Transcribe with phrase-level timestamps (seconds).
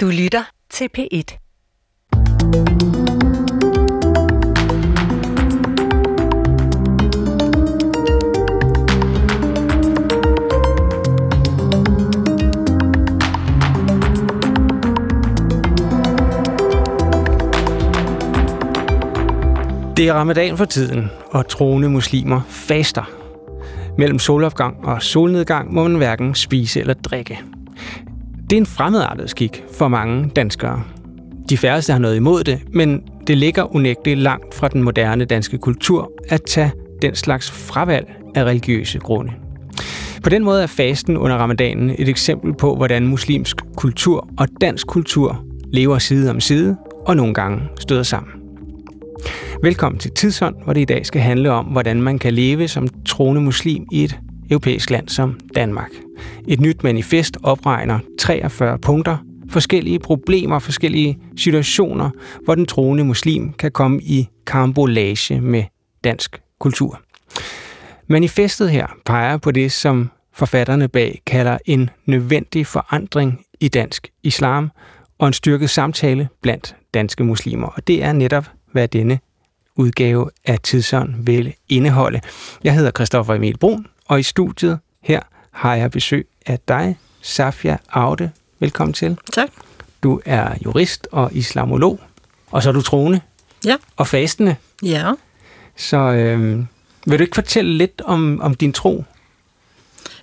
[0.00, 1.08] Du lytter til P1.
[19.96, 23.10] Det er ramadan for tiden, og troende muslimer faster.
[23.96, 27.38] Mellem solopgang og solnedgang må man hverken spise eller drikke.
[28.50, 30.82] Det er en fremmedartet skik for mange danskere.
[31.50, 35.58] De færreste har noget imod det, men det ligger unægteligt langt fra den moderne danske
[35.58, 36.72] kultur at tage
[37.02, 39.32] den slags fravalg af religiøse grunde.
[40.22, 44.86] På den måde er fasten under ramadanen et eksempel på, hvordan muslimsk kultur og dansk
[44.86, 48.32] kultur lever side om side og nogle gange støder sammen.
[49.62, 52.88] Velkommen til Tidshånd, hvor det i dag skal handle om, hvordan man kan leve som
[53.06, 54.18] troende muslim i et
[54.50, 55.90] europæisk land som Danmark.
[56.48, 59.16] Et nyt manifest opregner 43 punkter,
[59.50, 62.10] forskellige problemer, forskellige situationer,
[62.44, 65.64] hvor den troende muslim kan komme i karambolage med
[66.04, 67.00] dansk kultur.
[68.06, 74.70] Manifestet her peger på det, som forfatterne bag kalder en nødvendig forandring i dansk islam
[75.18, 77.66] og en styrket samtale blandt danske muslimer.
[77.66, 79.18] Og det er netop, hvad denne
[79.76, 82.20] udgave af Tidsånd vil indeholde.
[82.64, 85.20] Jeg hedder Christoffer Emil Brun, og i studiet her
[85.50, 88.30] har jeg besøg af dig, Safia Aude.
[88.60, 89.18] Velkommen til.
[89.32, 89.48] Tak.
[90.02, 92.00] Du er jurist og islamolog,
[92.50, 93.20] og så er du troende
[93.64, 93.76] Ja.
[93.96, 94.56] og fastende.
[94.82, 95.12] Ja.
[95.76, 96.58] Så øh,
[97.06, 99.04] vil du ikke fortælle lidt om, om din tro?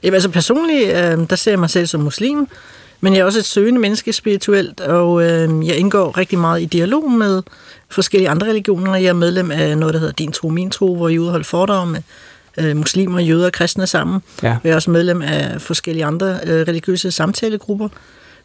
[0.03, 2.47] Jamen, altså personligt, øh, der ser jeg mig selv som muslim,
[3.02, 6.66] men jeg er også et søgende menneske spirituelt, og øh, jeg indgår rigtig meget i
[6.66, 7.44] dialog med
[7.89, 8.95] forskellige andre religioner.
[8.95, 11.88] Jeg er medlem af noget, der hedder Din Tro, Min Tro, hvor jeg udholder foredrag
[11.88, 12.02] med
[12.57, 14.21] øh, muslimer, jøder og kristne sammen.
[14.43, 14.57] Ja.
[14.63, 17.89] Jeg er også medlem af forskellige andre øh, religiøse samtalegrupper,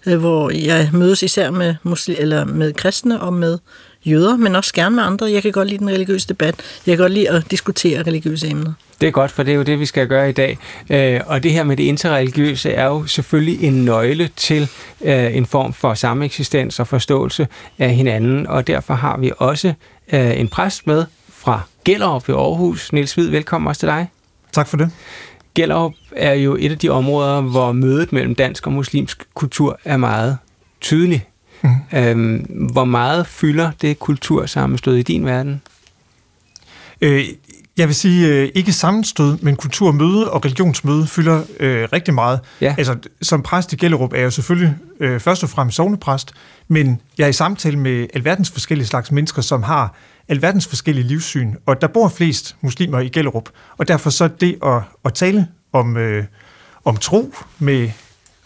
[0.07, 3.59] øh, hvor jeg mødes især med, musli- eller med kristne og med
[4.05, 5.33] jøder, men også gerne med andre.
[5.33, 6.55] Jeg kan godt lide den religiøse debat.
[6.87, 8.73] Jeg kan godt lide at diskutere religiøse emner.
[9.01, 10.59] Det er godt, for det er jo det, vi skal gøre i dag.
[10.91, 14.69] Øh, og det her med det interreligiøse er jo selvfølgelig en nøgle til
[15.01, 19.73] øh, en form for sameksistens og forståelse af hinanden, og derfor har vi også
[20.13, 21.05] øh, en præst med
[21.41, 22.93] fra Gellerup ved Aarhus.
[22.93, 24.11] Niels Hvid, velkommen også til dig.
[24.53, 24.91] Tak for det.
[25.55, 29.97] Gellerup er jo et af de områder, hvor mødet mellem dansk og muslimsk kultur er
[29.97, 30.39] meget
[30.81, 31.27] tydelig.
[31.63, 31.75] Mhm.
[31.93, 32.37] Øhm,
[32.73, 35.63] hvor meget fylder det kultursammenstød i din verden?
[37.01, 37.25] Øh,
[37.77, 42.41] jeg vil sige, øh, ikke sammenstød, men kulturmøde og religionsmøde fylder øh, rigtig meget.
[42.61, 42.75] Ja.
[42.79, 46.33] Altså, som præst i Gellerup er jeg jo selvfølgelig øh, først og fremmest sovnepræst,
[46.69, 49.95] men jeg er i samtale med alverdens forskellige slags mennesker, som har
[50.31, 53.49] alverdens forskellige livssyn, og der bor flest muslimer i Gellerup,
[53.79, 56.25] og derfor så det at, at tale om, øh,
[56.85, 57.91] om tro med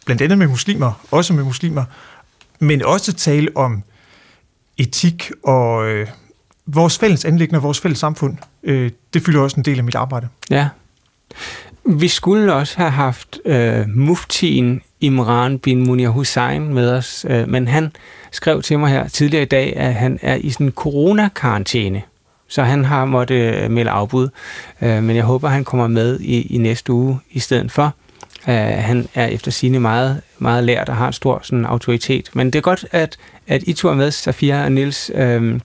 [0.06, 1.84] blandt andet med muslimer, også med muslimer,
[2.58, 3.82] men også tale om
[4.78, 6.08] etik og øh,
[6.66, 8.36] vores fælles anlæggende og vores fælles samfund.
[8.62, 10.28] Øh, det fylder også en del af mit arbejde.
[10.50, 10.68] Ja.
[11.84, 17.68] Vi skulle også have haft øh, muftien Imran bin Munir Hussein med os, øh, men
[17.68, 17.92] han
[18.30, 22.02] skrev til mig her tidligere i dag, at han er i sådan en coronakarantæne,
[22.48, 24.28] så han har måttet øh, melde afbud.
[24.82, 27.94] Øh, men jeg håber, han kommer med i, i næste uge i stedet for.
[28.48, 32.30] Øh, han er efter sine meget, meget lært og har en stor sådan, autoritet.
[32.34, 33.16] Men det er godt, at,
[33.46, 35.10] at I tog med, Safia og Nils.
[35.14, 35.60] Øh,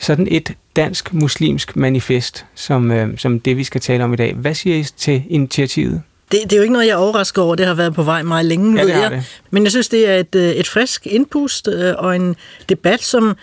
[0.00, 4.34] sådan et dansk-muslimsk manifest, som, øh, som det, vi skal tale om i dag.
[4.34, 6.02] Hvad siger I til initiativet?
[6.32, 7.54] Det, det er jo ikke noget, jeg er overrasket over.
[7.54, 9.10] Det har været på vej meget længe, Ja, ved det har jeg.
[9.10, 9.40] det.
[9.50, 12.36] Men jeg synes, det er et, øh, et frisk indpust øh, og en
[12.68, 13.36] debat, som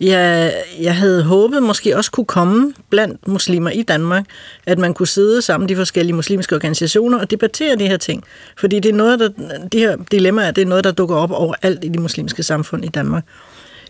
[0.00, 4.24] jeg, jeg havde håbet måske også kunne komme blandt muslimer i Danmark,
[4.66, 8.24] at man kunne sidde sammen de forskellige muslimske organisationer og debattere de her ting.
[8.58, 9.28] Fordi det er noget, der,
[9.72, 12.88] de her dilemmaer, det er noget, der dukker op overalt i de muslimske samfund i
[12.88, 13.24] Danmark.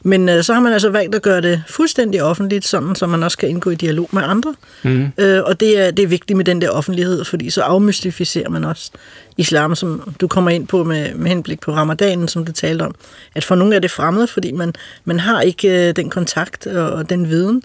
[0.03, 3.23] Men øh, så har man altså valgt at gøre det fuldstændig offentligt, sådan så man
[3.23, 4.55] også kan indgå i dialog med andre.
[4.83, 5.09] Mm.
[5.19, 8.65] Øh, og det er, det er vigtigt med den der offentlighed, fordi så afmystificerer man
[8.65, 8.91] også
[9.37, 12.95] islam, som du kommer ind på med, med henblik på ramadanen, som du talte om.
[13.35, 14.73] At for nogle er det fremmed, fordi man,
[15.05, 17.62] man har ikke øh, den kontakt og, og den viden,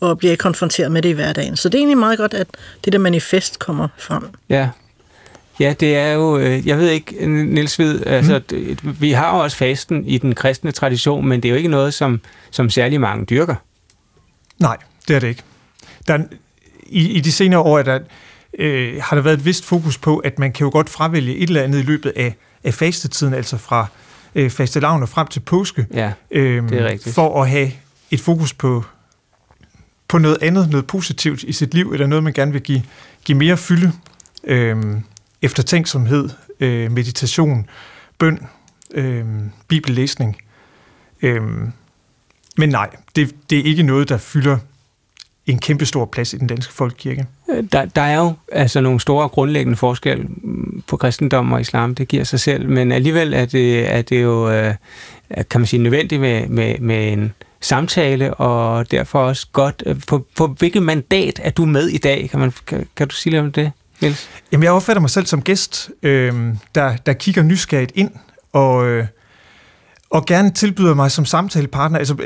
[0.00, 1.56] og bliver konfronteret med det i hverdagen.
[1.56, 2.46] Så det er egentlig meget godt, at
[2.84, 4.22] det der manifest kommer frem.
[4.48, 4.68] Ja.
[5.60, 9.42] Ja, det er jo, øh, jeg ved ikke, Niels Ved, altså, det- vi har jo
[9.42, 12.20] også fasten i den kristne tradition, men det er jo ikke noget, som,
[12.50, 13.54] som særlig mange dyrker.
[14.58, 14.76] Nej,
[15.08, 15.42] det er det ikke.
[16.08, 16.22] Der er,
[16.86, 17.98] i, I de senere år er der,
[18.58, 21.48] øh, har der været et vist fokus på, at man kan jo godt fravælge et
[21.48, 22.34] eller andet i løbet af,
[22.64, 23.86] af fastetiden, altså fra
[24.34, 27.14] øh, fastelavn og frem til påske, Ja, øh, det er rigtigt.
[27.14, 27.70] for at have
[28.10, 28.84] et fokus på,
[30.08, 32.82] på noget andet, noget positivt i sit liv, eller noget, man gerne vil give,
[33.24, 33.92] give mere fylde,
[34.44, 34.76] øh,
[35.44, 36.28] eftertænksomhed,
[36.60, 37.66] øh, meditation,
[38.18, 38.46] bøn,
[38.94, 39.24] øh,
[39.68, 40.36] bibellæsning.
[41.22, 41.42] Øh,
[42.56, 44.58] men nej, det, det er ikke noget, der fylder
[45.46, 47.26] en kæmpe stor plads i den danske folkekirke.
[47.50, 51.94] Øh, der, der er jo altså nogle store grundlæggende forskel mm, på kristendom og islam,
[51.94, 54.74] det giver sig selv, men alligevel er det, er det jo, øh,
[55.50, 60.26] kan man sige, nødvendigt med, med, med en samtale, og derfor også godt, øh, på,
[60.36, 62.30] på hvilket mandat er du med i dag?
[62.30, 63.72] Kan, man, kan, kan du sige lidt om det,
[64.04, 64.28] Niels?
[64.52, 68.10] Jamen, jeg opfatter mig selv som gæst, øh, der, der kigger nysgerrigt ind,
[68.52, 69.06] og, øh,
[70.10, 71.98] og gerne tilbyder mig som samtalepartner.
[71.98, 72.16] Altså,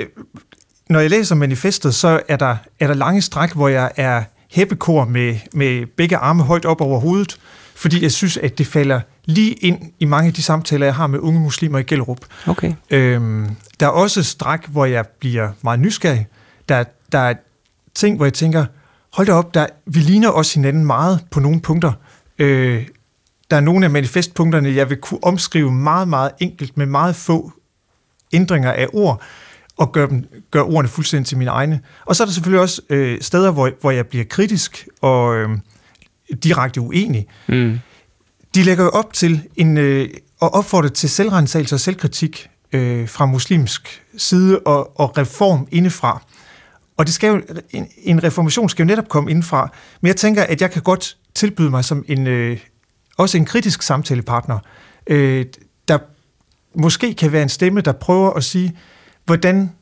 [0.89, 5.05] når jeg læser manifestet, så er der, er der lange stræk, hvor jeg er hæppekor
[5.05, 7.37] med, med begge arme højt op over hovedet,
[7.75, 11.07] fordi jeg synes, at det falder lige ind i mange af de samtaler, jeg har
[11.07, 12.19] med unge muslimer i Gellerup.
[12.47, 12.75] Okay.
[12.91, 16.27] Øhm, der er også stræk, hvor jeg bliver meget nysgerrig.
[16.69, 17.35] Der, der er
[17.95, 18.65] ting, hvor jeg tænker,
[19.12, 21.93] hold da op, der, vi ligner også hinanden meget på nogle punkter.
[22.38, 22.87] Øh,
[23.50, 27.52] der er nogle af manifestpunkterne, jeg vil kunne omskrive meget, meget enkelt med meget få
[28.32, 29.22] ændringer af ord,
[29.76, 31.81] og gøre, dem, gøre ordene fuldstændig til mine egne.
[32.05, 35.49] Og så er der selvfølgelig også øh, steder, hvor, hvor jeg bliver kritisk og øh,
[36.44, 37.26] direkte uenig.
[37.49, 37.78] Mm.
[38.55, 40.08] De lægger jo op til en, øh,
[40.40, 46.22] og opfordrer til selvrensagelse og selvkritik øh, fra muslimsk side og, og reform indefra.
[46.99, 49.73] Og det skal jo, en, en reformation skal jo netop komme indefra.
[50.00, 52.59] Men jeg tænker, at jeg kan godt tilbyde mig som en, øh,
[53.17, 54.59] også en kritisk samtalepartner,
[55.06, 55.47] øh,
[55.89, 55.99] der
[56.75, 58.77] måske kan være en stemme, der prøver at sige,
[59.25, 59.73] hvordan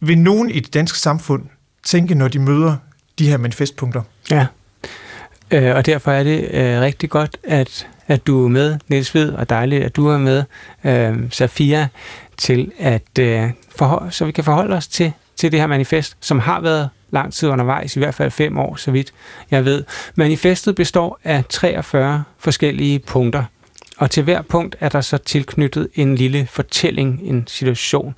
[0.00, 1.42] vil nogen i det danske samfund
[1.82, 2.76] tænke, når de møder
[3.18, 4.02] de her manifestpunkter?
[4.30, 4.46] Ja,
[5.50, 9.32] øh, og derfor er det øh, rigtig godt, at, at du er med, Niels Ved,
[9.32, 10.44] og dejligt, at du er med,
[10.84, 11.88] øh, Safia,
[12.36, 16.38] til at øh, forhold, så vi kan forholde os til, til det her manifest, som
[16.38, 19.12] har været lang tid undervejs, i hvert fald fem år, så vidt
[19.50, 19.84] jeg ved.
[20.14, 23.44] Manifestet består af 43 forskellige punkter,
[23.96, 28.14] og til hver punkt er der så tilknyttet en lille fortælling, en situation.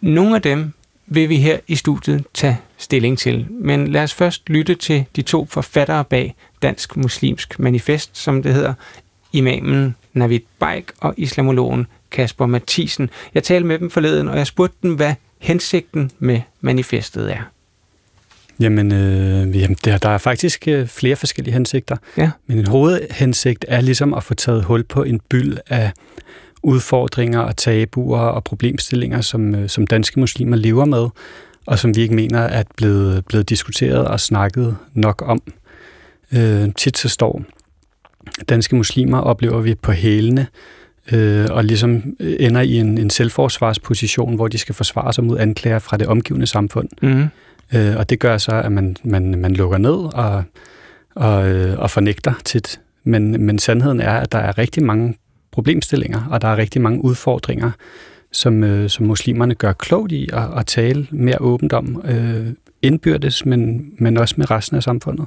[0.00, 0.72] Nogle af dem
[1.06, 5.22] vil vi her i studiet tage stilling til, men lad os først lytte til de
[5.22, 8.74] to forfattere bag Dansk Muslimsk Manifest, som det hedder,
[9.32, 13.10] imamen Navid Baik og islamologen Kasper Mathisen.
[13.34, 17.50] Jeg talte med dem forleden, og jeg spurgte dem, hvad hensigten med manifestet er.
[18.60, 21.96] Jamen, øh, jamen der, der er faktisk øh, flere forskellige hensigter.
[22.16, 22.30] Ja.
[22.46, 25.92] Men en hovedhensigt er ligesom at få taget hul på en byld af
[26.62, 31.08] udfordringer og tabuer og problemstillinger, som, øh, som danske muslimer lever med,
[31.66, 35.42] og som vi ikke mener er blevet, blevet diskuteret og snakket nok om.
[36.32, 37.42] Øh, tit så står
[38.48, 40.79] danske muslimer, oplever vi på hælene, øh,
[41.50, 45.96] og ligesom ender i en, en selvforsvarsposition, hvor de skal forsvare sig mod anklager fra
[45.96, 46.88] det omgivende samfund.
[47.02, 47.28] Mm.
[47.74, 50.44] Øh, og det gør så, at man, man, man lukker ned og,
[51.14, 52.80] og, øh, og fornægter tit.
[53.04, 55.16] Men, men sandheden er, at der er rigtig mange
[55.52, 57.70] problemstillinger, og der er rigtig mange udfordringer,
[58.32, 62.46] som, øh, som muslimerne gør klogt i at, at tale mere åbent om, øh,
[62.82, 65.26] indbyrdes, men, men også med resten af samfundet.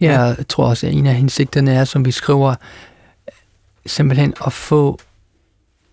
[0.00, 2.54] Ja, jeg tror også, at en af hensigterne er, som vi skriver,
[3.86, 4.98] simpelthen at få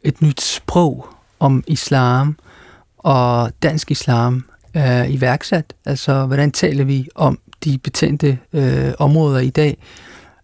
[0.03, 1.07] et nyt sprog
[1.39, 2.37] om islam
[2.97, 4.45] og dansk islam
[4.77, 5.73] øh, iværksat.
[5.85, 9.77] Altså, hvordan taler vi om de betændte øh, områder i dag,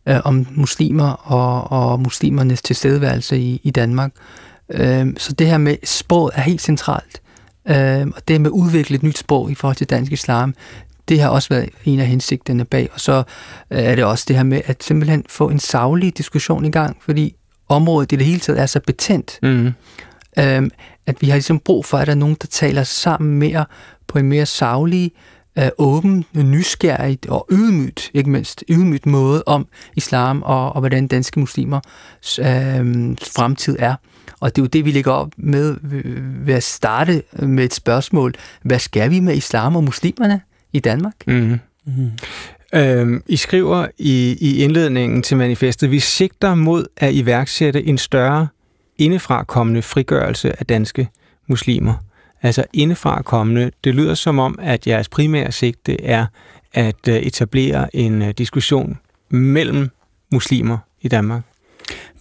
[0.05, 4.11] øh, om muslimer og, og muslimernes tilstedeværelse i, i Danmark.
[4.69, 7.21] Øh, så det her med sproget er helt centralt.
[7.67, 10.55] Øh, og det med at udvikle et nyt sprog i forhold til dansk islam,
[11.09, 12.89] det har også været en af hensigterne bag.
[12.93, 13.23] Og så
[13.71, 16.97] øh, er det også det her med at simpelthen få en savlig diskussion i gang,
[17.01, 17.35] fordi
[17.69, 19.67] området i det hele taget er så betændt, mm.
[20.39, 20.69] øh,
[21.05, 23.65] at vi har ligesom brug for, at der er nogen, der taler sammen mere
[24.07, 25.11] på en mere savlig,
[25.57, 31.39] øh, åben, nysgerrig og ydmygt, ikke mindst ydmygt måde om islam og, og hvordan danske
[31.39, 31.79] muslimer
[32.39, 33.95] øh, fremtid er.
[34.39, 35.75] Og det er jo det, vi lægger op med
[36.45, 38.33] ved at starte med et spørgsmål.
[38.61, 40.41] Hvad skal vi med islam og muslimerne
[40.73, 41.15] i Danmark?
[41.27, 41.59] Mm.
[41.85, 42.11] Mm.
[42.75, 48.47] Øhm, I skriver i, i indledningen til manifestet, vi sigter mod at iværksætte en større
[48.97, 51.09] indefrakommende frigørelse af danske
[51.47, 51.93] muslimer
[52.43, 53.71] altså indefra kommende.
[53.83, 56.25] Det lyder som om, at jeres primære sigte er
[56.73, 58.99] at øh, etablere en øh, diskussion
[59.29, 59.89] mellem
[60.31, 61.41] muslimer i Danmark.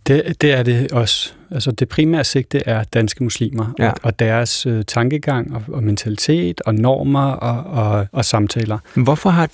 [0.06, 1.32] Det, det er det også.
[1.50, 3.90] Altså det primære sigte er danske muslimer ja.
[3.90, 8.78] og, og deres øh, tankegang og, og mentalitet og normer og, og, og samtaler.
[8.94, 9.48] Hvorfor har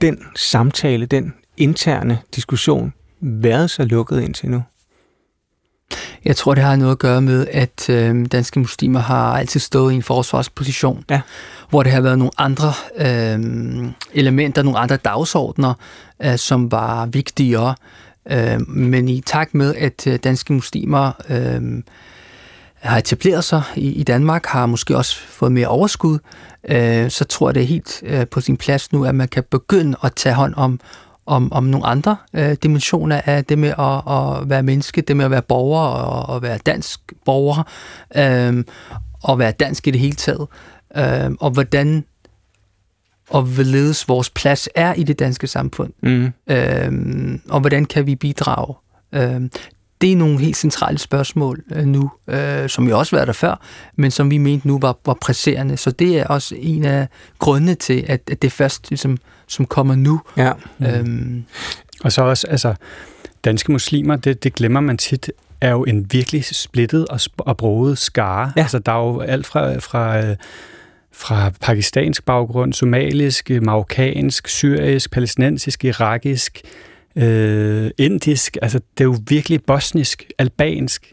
[0.00, 4.62] den samtale, den interne diskussion været så lukket indtil nu?
[6.24, 9.92] Jeg tror, det har noget at gøre med, at øh, danske muslimer har altid stået
[9.92, 11.20] i en forsvarsposition, ja.
[11.70, 15.74] hvor det har været nogle andre øh, elementer, nogle andre dagsordner,
[16.22, 17.68] øh, som var vigtigere.
[17.68, 21.82] Øh, Øh, men i takt med, at øh, danske muslimer øh,
[22.74, 26.18] har etableret sig i, i Danmark, har måske også fået mere overskud,
[26.68, 29.44] øh, så tror jeg, det er helt øh, på sin plads nu, at man kan
[29.50, 30.80] begynde at tage hånd om,
[31.26, 35.24] om, om nogle andre øh, dimensioner af det med at, at være menneske, det med
[35.24, 37.62] at være borger og at være dansk borger,
[38.16, 38.64] øh,
[39.22, 40.46] og være dansk i det hele taget,
[40.96, 42.04] øh, og hvordan
[43.30, 46.32] og hvorledes vores plads er i det danske samfund, mm.
[46.50, 48.74] øh, og hvordan kan vi bidrage.
[49.12, 49.40] Øh,
[50.00, 53.60] det er nogle helt centrale spørgsmål øh, nu, øh, som jo også været der før,
[53.96, 55.76] men som vi mente nu var, var presserende.
[55.76, 59.94] Så det er også en af grundene til, at, at det først ligesom, som kommer
[59.94, 60.20] nu.
[60.36, 60.52] Ja.
[60.78, 60.86] Mm.
[60.86, 61.44] Øhm.
[62.04, 62.74] Og så også, altså,
[63.44, 67.98] danske muslimer, det, det glemmer man tit, er jo en virkelig splittet og, og broget
[67.98, 68.52] skare.
[68.56, 68.60] Ja.
[68.60, 69.78] Altså, der er jo alt fra...
[69.78, 70.36] fra øh,
[71.14, 76.60] fra pakistansk baggrund, somalisk, marokkansk, syrisk, palæstinensisk, irakisk,
[77.16, 81.12] øh, indisk, altså det er jo virkelig bosnisk, albansk,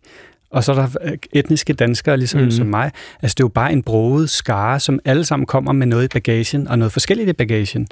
[0.50, 2.52] og så er der etniske danskere, ligesom mm.
[2.52, 2.92] som mig.
[3.22, 6.08] Altså det er jo bare en broget skare, som alle sammen kommer med noget i
[6.08, 7.88] bagagen, og noget forskelligt i bagagen,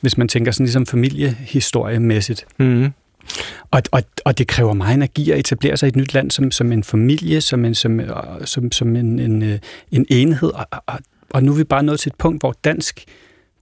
[0.00, 2.46] hvis man tænker sådan ligesom familiehistoriemæssigt.
[2.58, 2.92] Mm.
[3.70, 6.50] Og, og, og det kræver meget energi at etablere sig i et nyt land som,
[6.50, 8.00] som en familie, som en, som,
[8.44, 9.58] som, som en, en, øh,
[9.90, 10.98] en enhed, og, og,
[11.32, 13.04] og nu er vi bare nået til et punkt, hvor dansk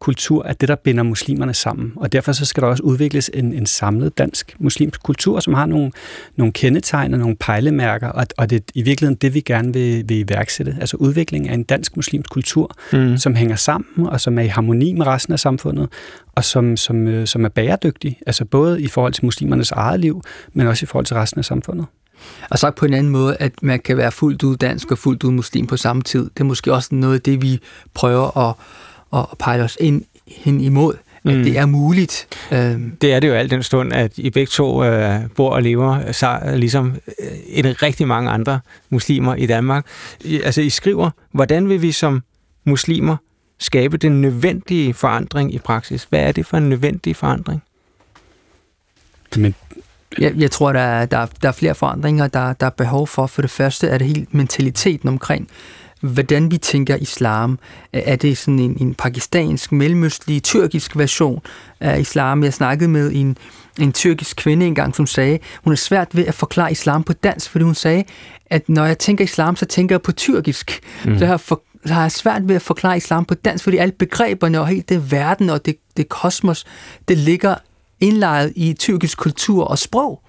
[0.00, 1.92] kultur er det, der binder muslimerne sammen.
[1.96, 5.66] Og derfor så skal der også udvikles en, en samlet dansk muslimsk kultur, som har
[5.66, 5.92] nogle,
[6.36, 10.04] nogle kendetegn og nogle pejlemærker, og, og det er i virkeligheden det, vi gerne vil,
[10.08, 10.76] vil iværksætte.
[10.80, 13.16] Altså udvikling af en dansk muslimsk kultur, mm.
[13.16, 15.88] som hænger sammen, og som er i harmoni med resten af samfundet,
[16.34, 20.22] og som, som, øh, som er bæredygtig, altså både i forhold til muslimernes eget liv,
[20.52, 21.86] men også i forhold til resten af samfundet.
[22.50, 25.24] Og sagt på en anden måde, at man kan være fuldt ud dansk og fuldt
[25.24, 26.24] ud muslim på samme tid.
[26.24, 27.60] Det er måske også noget af det, vi
[27.94, 28.54] prøver at
[29.10, 31.42] og pejle os ind hen imod, at mm.
[31.42, 32.28] det er muligt.
[32.52, 32.96] Øhm.
[33.00, 36.12] Det er det jo alt den stund, at I begge to øh, bor og lever
[36.12, 38.60] så, ligesom øh, et rigtig mange andre
[38.90, 39.86] muslimer i Danmark.
[40.20, 42.22] I, altså, I skriver, hvordan vil vi som
[42.64, 43.16] muslimer
[43.58, 46.04] skabe den nødvendige forandring i praksis?
[46.04, 47.62] Hvad er det for en nødvendig forandring?
[49.36, 49.54] Men
[50.18, 53.26] jeg, jeg tror, der er, der, der er flere forandringer, der, der er behov for.
[53.26, 55.48] For det første er det helt mentaliteten omkring
[56.00, 57.58] hvordan vi tænker islam.
[57.92, 61.40] Er det sådan en, en pakistansk, mellemøstlig, tyrkisk version
[61.80, 62.44] af islam?
[62.44, 63.38] Jeg snakkede med en,
[63.78, 67.50] en tyrkisk kvinde engang, som sagde, hun er svært ved at forklare islam på dansk,
[67.50, 68.04] fordi hun sagde,
[68.46, 70.80] at når jeg tænker islam, så tænker jeg på tyrkisk.
[71.04, 71.18] Mm.
[71.18, 73.92] Så, har for, så har jeg svært ved at forklare islam på dansk, fordi alle
[73.92, 76.64] begreberne og helt det verden og det, det kosmos,
[77.08, 77.54] det ligger
[78.00, 80.22] indlejret i tyrkisk kultur og sprog.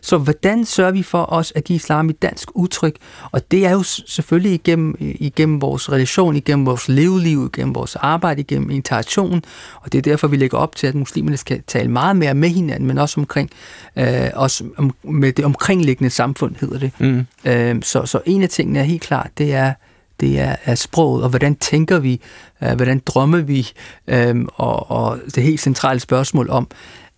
[0.00, 2.96] Så hvordan sørger vi for os at give islam et dansk udtryk?
[3.30, 8.40] Og det er jo selvfølgelig igennem, igennem vores relation, igennem vores leveliv, igennem vores arbejde,
[8.40, 9.42] igennem interaktion.
[9.80, 12.48] Og det er derfor, vi lægger op til, at muslimerne skal tale meget mere med
[12.48, 13.50] hinanden, men også omkring
[13.96, 16.90] øh, også om, med det omkringliggende samfund, hedder det.
[16.98, 17.26] Mm.
[17.44, 19.72] Øh, så, så en af tingene er helt klart, det er,
[20.20, 22.20] det er, er sproget, og hvordan tænker vi,
[22.62, 23.70] øh, hvordan drømmer vi,
[24.06, 26.68] øh, og, og det helt centrale spørgsmål om,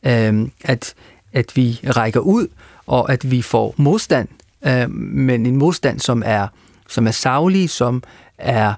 [0.07, 0.95] øh, at
[1.37, 2.49] at vi rækker ud,
[2.87, 4.29] og at vi får modstand,
[4.67, 6.49] øh, men en modstand, som er,
[6.89, 8.03] som er savlig, som
[8.39, 8.75] er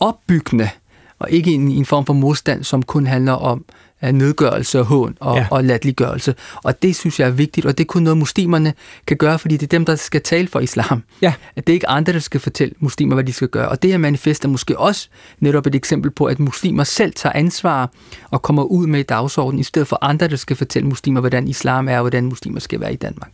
[0.00, 0.70] opbyggende,
[1.18, 3.64] og ikke en, en form for modstand, som kun handler om
[4.02, 5.46] nedgørelse og hån og, ja.
[5.50, 6.34] og latliggørelse.
[6.64, 8.74] Og det synes jeg er vigtigt, og det er kun noget, muslimerne
[9.06, 11.02] kan gøre, fordi det er dem, der skal tale for islam.
[11.22, 11.32] Ja.
[11.56, 13.68] At det er ikke andre, der skal fortælle muslimer, hvad de skal gøre.
[13.68, 15.08] Og det her manifest er måske også
[15.40, 17.90] netop et eksempel på, at muslimer selv tager ansvar
[18.30, 21.88] og kommer ud med dagsordenen, i stedet for andre, der skal fortælle muslimer, hvordan islam
[21.88, 23.30] er, og hvordan muslimer skal være i Danmark.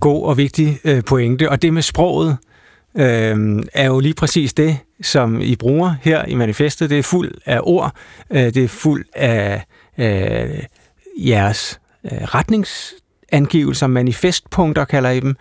[0.00, 1.50] God og vigtig øh, pointe.
[1.50, 2.36] Og det med sproget,
[2.98, 6.90] øh, er jo lige præcis det, som I bruger her i manifestet.
[6.90, 7.92] Det er fuld af ord,
[8.30, 9.64] øh, det er fuld af
[9.98, 10.62] øh,
[11.16, 15.36] jeres øh, retningsangivelser, manifestpunkter kalder I dem.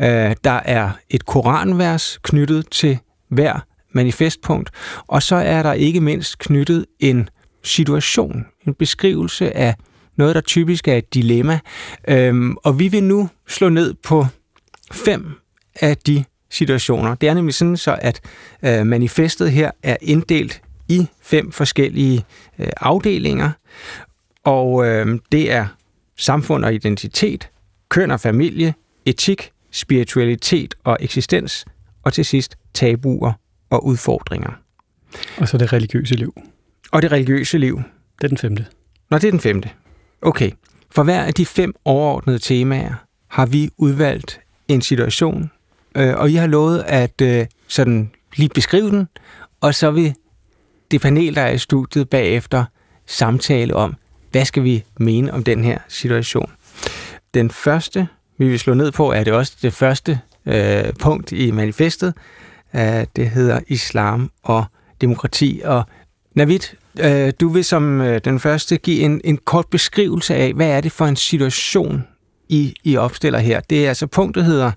[0.00, 2.98] Øh, der er et koranvers knyttet til
[3.28, 4.70] hver manifestpunkt,
[5.06, 7.28] og så er der ikke mindst knyttet en
[7.64, 9.74] situation, en beskrivelse af
[10.16, 11.60] noget, der typisk er et dilemma.
[12.08, 14.26] Øhm, og vi vil nu slå ned på
[14.92, 15.30] fem
[15.80, 17.14] af de situationer.
[17.14, 18.20] Det er nemlig sådan så, at
[18.62, 22.24] øh, manifestet her er inddelt i fem forskellige
[22.58, 23.50] øh, afdelinger,
[24.44, 25.66] og øh, det er
[26.16, 27.50] samfund og identitet,
[27.88, 28.74] køn og familie,
[29.06, 31.64] etik, spiritualitet og eksistens,
[32.02, 33.32] og til sidst tabuer
[33.70, 34.50] og udfordringer.
[35.36, 36.34] Og så det religiøse liv.
[36.92, 37.82] Og det religiøse liv.
[38.18, 38.66] Det er den femte.
[39.10, 39.70] Nå, det er den femte.
[40.22, 40.50] Okay.
[40.90, 42.94] For hver af de fem overordnede temaer
[43.28, 45.50] har vi udvalgt en situation,
[45.94, 49.08] øh, og I har lovet at øh, sådan lige beskrive den,
[49.60, 50.14] og så vil
[50.90, 52.64] det panel, der er i studiet bagefter,
[53.06, 53.94] samtale om,
[54.30, 56.50] hvad skal vi mene om den her situation.
[57.34, 61.50] Den første, vi vil slå ned på, er det også det første øh, punkt i
[61.50, 62.14] manifestet.
[62.74, 64.64] Øh, det hedder Islam og
[65.00, 65.60] demokrati.
[65.64, 65.82] Og
[66.34, 66.60] Navid,
[67.00, 70.80] øh, du vil som øh, den første give en, en kort beskrivelse af, hvad er
[70.80, 72.04] det for en situation,
[72.48, 73.60] I, I opstiller her.
[73.60, 74.72] Det er altså punktet hedder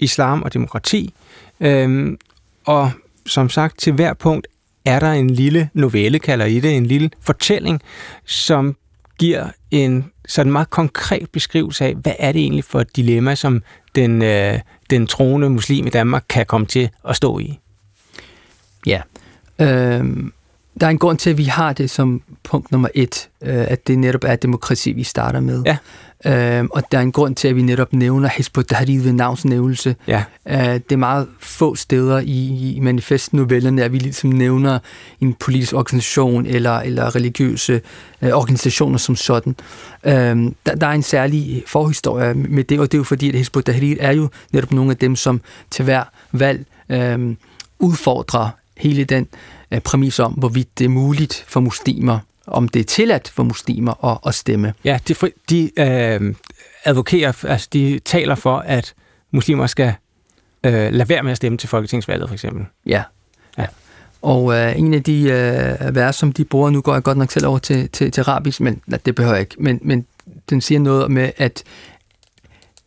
[0.00, 1.14] Islam og demokrati.
[1.60, 2.18] Øhm,
[2.64, 2.90] og
[3.26, 4.46] som sagt, til hver punkt
[4.84, 7.80] er der en lille novelle, kalder I det, en lille fortælling,
[8.24, 8.76] som
[9.18, 13.62] giver en sådan meget konkret beskrivelse af, hvad er det egentlig for et dilemma, som
[13.94, 14.58] den, øh,
[14.90, 17.58] den troende muslim i Danmark kan komme til at stå i?
[18.86, 19.00] Ja.
[19.60, 20.32] Øhm,
[20.80, 23.86] der er en grund til, at vi har det som punkt nummer et, øh, at
[23.86, 25.62] det netop er demokrati, vi starter med.
[25.66, 25.76] Ja.
[26.26, 29.96] Øhm, og der er en grund til, at vi netop nævner Hizb Tahrir ved navnsnævnelse.
[30.06, 30.24] Ja.
[30.48, 34.78] Øh, det er meget få steder i, i manifestnovellerne, at vi ligesom nævner
[35.20, 37.80] en politisk organisation eller, eller religiøse
[38.22, 39.56] øh, organisationer som sådan.
[40.04, 43.34] Øhm, der, der er en særlig forhistorie med det, og det er jo fordi, at
[43.34, 47.36] Hizb Tahrir er jo netop nogle af dem, som til hver valg øh,
[47.78, 48.48] udfordrer
[48.80, 49.28] hele den
[49.70, 54.04] øh, præmis om, hvorvidt det er muligt for muslimer, om det er tilladt for muslimer
[54.04, 54.74] at, at stemme.
[54.84, 55.14] Ja, de,
[55.50, 56.34] de øh,
[56.84, 58.94] advokerer, altså de taler for, at
[59.30, 59.94] muslimer skal
[60.64, 62.64] øh, lade være med at stemme til folketingsvalget, for eksempel.
[62.86, 63.02] Ja.
[63.58, 63.66] Ja.
[64.22, 67.30] Og øh, en af de øh, vers, som de bruger, nu går jeg godt nok
[67.30, 70.06] selv over til, til, til arabisk, men nej, det behøver jeg ikke, men, men
[70.50, 71.62] den siger noget med, at,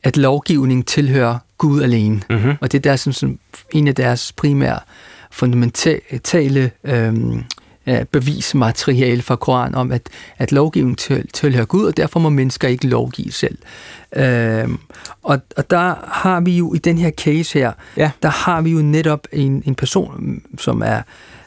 [0.04, 2.22] at lovgivning tilhører Gud alene.
[2.30, 2.54] Mm-hmm.
[2.62, 3.40] Og det er der, som, som
[3.72, 4.80] en af deres primære
[5.34, 7.14] fundamentale øh,
[8.12, 12.88] bevismateriale fra Koran om, at, at lovgivningen til, tilhører Gud, og derfor må mennesker ikke
[12.88, 13.58] lovgive selv.
[14.16, 14.78] Øhm,
[15.24, 18.12] og, og der har vi jo i den her case her, Ja.
[18.22, 21.02] der har vi jo netop en, en person, som er,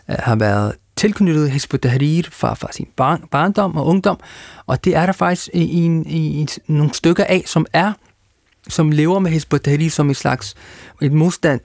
[0.08, 4.20] har været tilknyttet Hizb ut-Tahrir fra, fra sin barn, barndom og ungdom,
[4.66, 7.92] og det er der faktisk i, en, i, i nogle stykker af, som er
[8.68, 10.54] som lever med Hizb ut-Tahrir som et slags
[11.02, 11.60] et modstand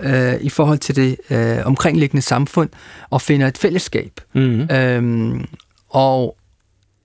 [0.00, 2.70] øh, i forhold til det øh, omkringliggende samfund,
[3.10, 4.20] og finder et fællesskab.
[4.32, 4.76] Mm-hmm.
[4.76, 5.44] Øhm,
[5.88, 6.36] og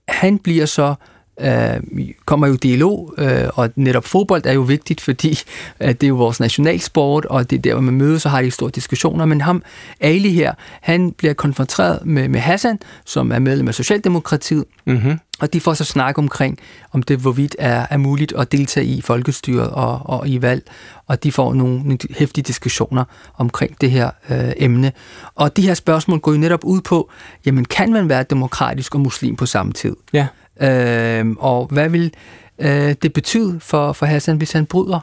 [0.07, 0.95] han bliver så
[1.41, 5.39] øh, kommer jo dialog, øh, og netop fodbold er jo vigtigt, fordi
[5.79, 8.41] øh, det er jo vores nationalsport, og det er der, hvor man mødes og har
[8.41, 9.25] de store diskussioner.
[9.25, 9.63] Men ham,
[9.99, 15.19] Ali her, han bliver konfronteret med, med Hassan, som er medlem af Socialdemokratiet, Mm-hmm.
[15.39, 16.59] og de får så snak omkring,
[16.91, 20.63] om det hvorvidt er, er muligt at deltage i folkestyret og, og i valg,
[21.07, 23.03] og de får nogle, nogle hæftige diskussioner
[23.37, 24.91] omkring det her øh, emne.
[25.35, 27.09] Og de her spørgsmål går jo netop ud på,
[27.45, 29.95] jamen kan man være demokratisk og muslim på samme tid?
[30.13, 30.27] Ja.
[30.61, 32.13] Øh, og hvad vil
[32.59, 34.99] øh, det betyde for, for Hassan, hvis han bryder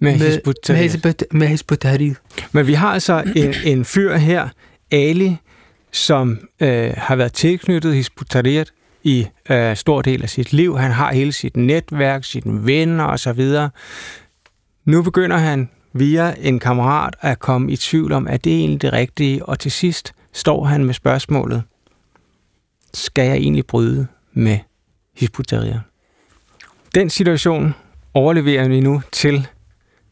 [0.00, 2.14] Med, med, Hizb med, med Hizb ut-Tahrir?
[2.52, 4.48] Men vi har altså en, en fyr her,
[4.90, 5.36] Ali,
[5.92, 8.64] som øh, har været tilknyttet Hizb ut-Tahrir
[9.02, 10.78] i øh, stor del af sit liv.
[10.78, 13.68] Han har hele sit netværk, sine venner osv.
[14.84, 18.82] Nu begynder han via en kammerat at komme i tvivl om, at det er egentlig
[18.82, 21.62] det rigtige, og til sidst står han med spørgsmålet,
[22.94, 24.58] skal jeg egentlig bryde med
[25.18, 25.78] Hizb ut-Tahrir?
[26.94, 27.74] Den situation
[28.14, 29.48] overleverer vi nu til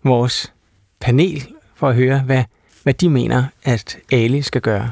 [0.05, 0.53] vores
[1.01, 2.45] panel for at høre, hvad,
[2.83, 4.91] hvad de mener, at Ali skal gøre.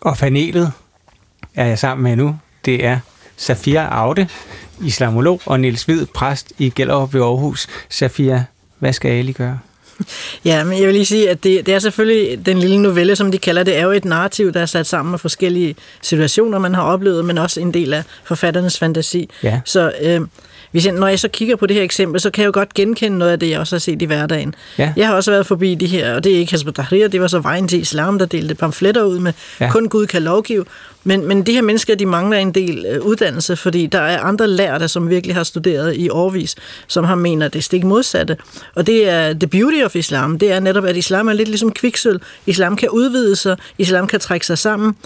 [0.00, 0.72] Og panelet
[1.54, 2.38] er jeg sammen med nu.
[2.64, 2.98] Det er
[3.36, 4.28] Safia Aude,
[4.80, 7.66] islamolog, og Niels Hvid, præst i Gellerup ved Aarhus.
[7.88, 8.44] Safia,
[8.78, 9.58] hvad skal Ali gøre?
[10.44, 13.30] Ja, men jeg vil lige sige, at det, det er selvfølgelig den lille novelle, som
[13.30, 16.74] de kalder det, er jo et narrativ, der er sat sammen med forskellige situationer, man
[16.74, 19.30] har oplevet, men også en del af forfatternes fantasi.
[19.42, 19.60] Ja.
[19.64, 20.20] Så øh,
[20.74, 22.74] hvis jeg, når jeg så kigger på det her eksempel, så kan jeg jo godt
[22.74, 24.54] genkende noget af det, jeg også har set i hverdagen.
[24.78, 24.92] Ja.
[24.96, 27.26] Jeg har også været forbi de her, og det er ikke Hizb ut-Tahrir, det var
[27.26, 29.70] så vejen til islam, der delte pamfletter ud med, Ja.
[29.70, 30.64] kun Gud kan lovgive.
[31.04, 34.48] Men, men de her mennesker, de mangler en del øh, uddannelse, fordi der er andre
[34.48, 36.56] lærte, som virkelig har studeret i årvis,
[36.86, 38.36] som har mener det stik modsatte.
[38.74, 41.72] Og det er the beauty of islam, det er netop, at islam er lidt ligesom
[41.72, 42.20] kviksøl.
[42.46, 44.96] Islam kan udvide sig, islam kan trække sig sammen,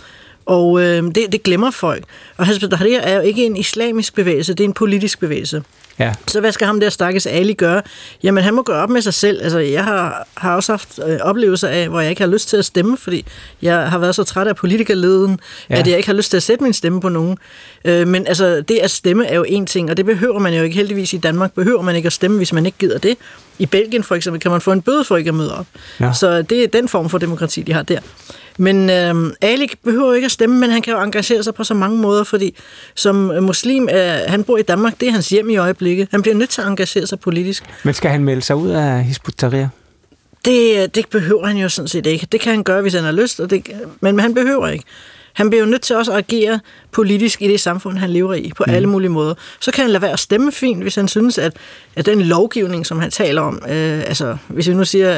[0.48, 2.04] og øh, det, det glemmer folk.
[2.37, 5.62] Og Hizb ut-Tahrir er jo ikke en islamisk bevægelse, det er en politisk bevægelse.
[5.98, 6.14] Ja.
[6.26, 7.82] Så hvad skal ham der stakkes Ali gøre?
[8.22, 9.42] Jamen, han må gøre op med sig selv.
[9.42, 12.56] Altså, jeg har, har også haft øh, oplevelser af, hvor jeg ikke har lyst til
[12.56, 13.24] at stemme, fordi
[13.62, 15.78] jeg har været så træt af politikerleden, ja.
[15.78, 17.38] at jeg ikke har lyst til at sætte min stemme på nogen.
[17.84, 20.62] Øh, men altså, det at stemme er jo en ting, og det behøver man jo
[20.62, 20.76] ikke.
[20.76, 23.16] Heldigvis i Danmark behøver man ikke at stemme, hvis man ikke gider det.
[23.58, 25.66] I Belgien for eksempel kan man få en bøde for ikke at møde op.
[26.00, 26.12] Ja.
[26.12, 28.00] Så det er den form for demokrati, de har der.
[28.59, 31.75] Men øh, Ali behøver ikke at stemme, men han kan jo engagere sig på så
[31.75, 32.57] mange måder, fordi
[32.94, 36.09] som øh, muslim, øh, han bor i Danmark, det er hans hjem i øjeblikket.
[36.11, 37.64] Han bliver nødt til at engagere sig politisk.
[37.85, 39.66] Men skal han melde sig ud af Hizb ut-Tahrir?
[40.44, 42.27] Det, det behøver han jo sådan set ikke.
[42.33, 44.85] Det kan han gøre, hvis han har lyst, og det, men han behøver ikke.
[45.38, 46.61] Han bliver jo nødt til også at agere
[46.92, 48.74] politisk i det samfund, han lever i, på mm.
[48.74, 49.35] alle mulige måder.
[49.61, 51.57] Så kan han lade være at stemme fint, hvis han synes, at,
[51.96, 55.14] at den lovgivning, som han taler om, øh, altså hvis vi nu siger,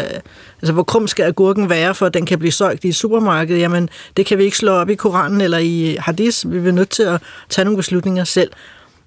[0.63, 3.59] altså hvor krum skal agurken være, for at den kan blive solgt i et supermarked,
[3.59, 6.91] jamen det kan vi ikke slå op i Koranen eller i Hadith, vi er nødt
[6.91, 8.51] til at tage nogle beslutninger selv.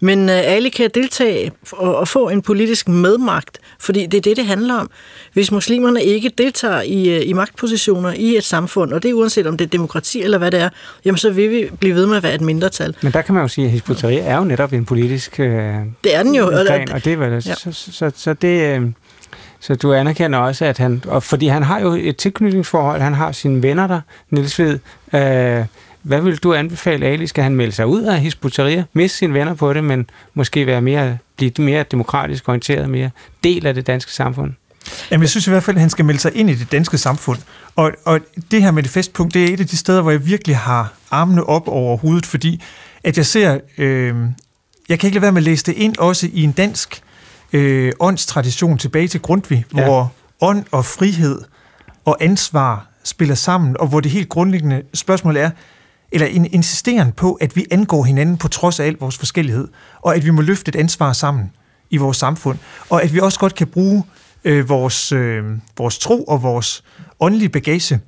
[0.04, 4.38] Men øh, alle kan deltage og, og få en politisk medmagt, fordi det er det,
[4.38, 4.90] det handler om.
[5.34, 9.48] Hvis muslimerne ikke deltager i, øh, i magtpositioner i et samfund, og det er uanset
[9.48, 10.70] om det er demokrati eller hvad det er,
[11.06, 12.96] jamen så vil vi blive ved med at være et mindretal.
[13.02, 15.48] Men der kan man jo sige, at Hizb er jo netop en politisk øh,
[16.04, 16.50] Det er den jo.
[16.66, 17.40] Plan, og det er vel, ja.
[17.40, 18.78] så, så, så, så det...
[18.80, 18.82] Øh,
[19.60, 21.04] så du anerkender også, at han...
[21.08, 24.80] Og fordi han har jo et tilknytningsforhold, han har sine venner der, Niels Ved,
[25.14, 25.66] øh,
[26.04, 27.28] hvad vil du anbefale Ali?
[27.28, 30.82] Skal han melde sig ud af Hisbutaria, miste sine venner på det, men måske være
[30.82, 33.10] mere, blive mere demokratisk orienteret, mere
[33.44, 34.54] del af det danske samfund?
[35.12, 36.98] Jamen, jeg synes i hvert fald, at han skal melde sig ind i det danske
[36.98, 37.40] samfund.
[37.76, 38.20] Og, og
[38.52, 40.94] det her med det festpunkt, det er et af de steder, hvor jeg virkelig har
[41.12, 42.64] armene op over hovedet, fordi
[43.04, 44.16] at jeg ser, øh,
[44.90, 47.02] jeg kan ikke lade være med at læse det ind også i en dansk
[47.54, 49.84] øh, åndstradition tilbage til Grundtvig, ja.
[49.84, 50.12] hvor
[50.42, 51.42] ånd og frihed
[52.06, 55.50] og ansvar spiller sammen, og hvor det helt grundlæggende spørgsmål er,
[56.14, 59.68] eller en insisteren på, at vi angår hinanden på trods af al vores forskellighed,
[60.02, 61.52] og at vi må løfte et ansvar sammen
[61.90, 62.58] i vores samfund,
[62.90, 64.04] og at vi også godt kan bruge
[64.44, 65.44] øh, vores, øh,
[65.78, 66.84] vores tro og vores
[67.20, 68.00] åndelige bagage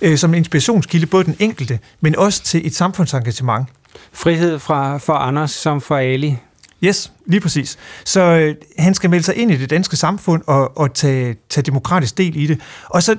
[0.00, 3.68] øh, som en inspirationskilde, både den enkelte, men også til et samfundsengagement.
[4.12, 6.38] Frihed fra, for Anders som for Ali.
[6.84, 7.78] Yes, lige præcis.
[8.04, 11.62] Så øh, han skal melde sig ind i det danske samfund og, og tage, tage
[11.62, 12.60] demokratisk del i det.
[12.84, 13.16] Og så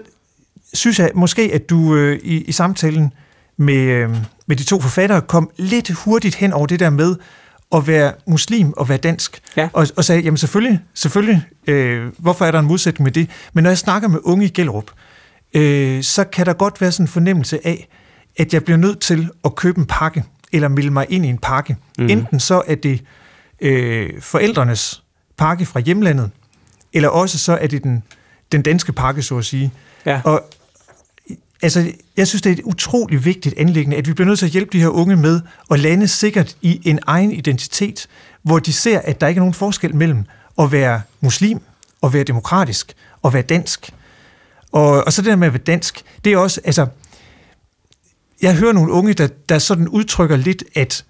[0.73, 3.13] synes jeg måske, at du øh, i, i samtalen
[3.58, 4.10] med, øh,
[4.47, 7.15] med de to forfattere kom lidt hurtigt hen over det der med
[7.75, 9.41] at være muslim og være dansk.
[9.58, 9.69] Ja.
[9.73, 13.29] Og, og sagde, jamen selvfølgelig, selvfølgelig øh, hvorfor er der en modsætning med det?
[13.53, 14.91] Men når jeg snakker med unge i Gellerup,
[15.53, 17.88] øh, så kan der godt være sådan en fornemmelse af,
[18.38, 21.38] at jeg bliver nødt til at købe en pakke, eller melde mig ind i en
[21.38, 21.77] pakke.
[21.97, 22.10] Mm.
[22.10, 23.01] Enten så er det
[23.62, 25.03] øh, forældrenes
[25.38, 26.31] pakke fra hjemlandet,
[26.93, 28.03] eller også så er det den,
[28.51, 29.71] den danske pakke, så at sige.
[30.05, 30.21] Ja.
[30.23, 30.49] Og
[31.65, 34.51] altså, jeg synes, det er et utroligt vigtigt anlæggende, at vi bliver nødt til at
[34.51, 38.08] hjælpe de her unge med at lande sikkert i en egen identitet,
[38.43, 40.23] hvor de ser, at der ikke er nogen forskel mellem
[40.60, 41.60] at være muslim,
[42.01, 43.93] og være demokratisk, og være dansk.
[44.71, 46.88] Og, og så det der med at være dansk, det er også, altså,
[48.41, 51.06] jeg hører nogle unge, der, der sådan udtrykker lidt, at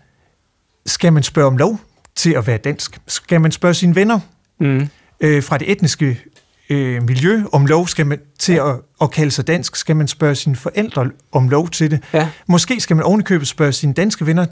[0.85, 1.79] skal man spørge om lov
[2.15, 2.99] til at være dansk?
[3.07, 4.19] Skal man spørge sine venner
[4.59, 4.87] mm.
[5.19, 6.21] øh, fra det etniske
[6.69, 8.69] øh, miljø om lov, skal man til ja.
[8.69, 12.03] at, at kalde sig dansk, skal man spørge sine forældre om lov til det.
[12.13, 12.29] Ja.
[12.47, 14.45] Måske skal man ovenikøbet spørge sine danske venner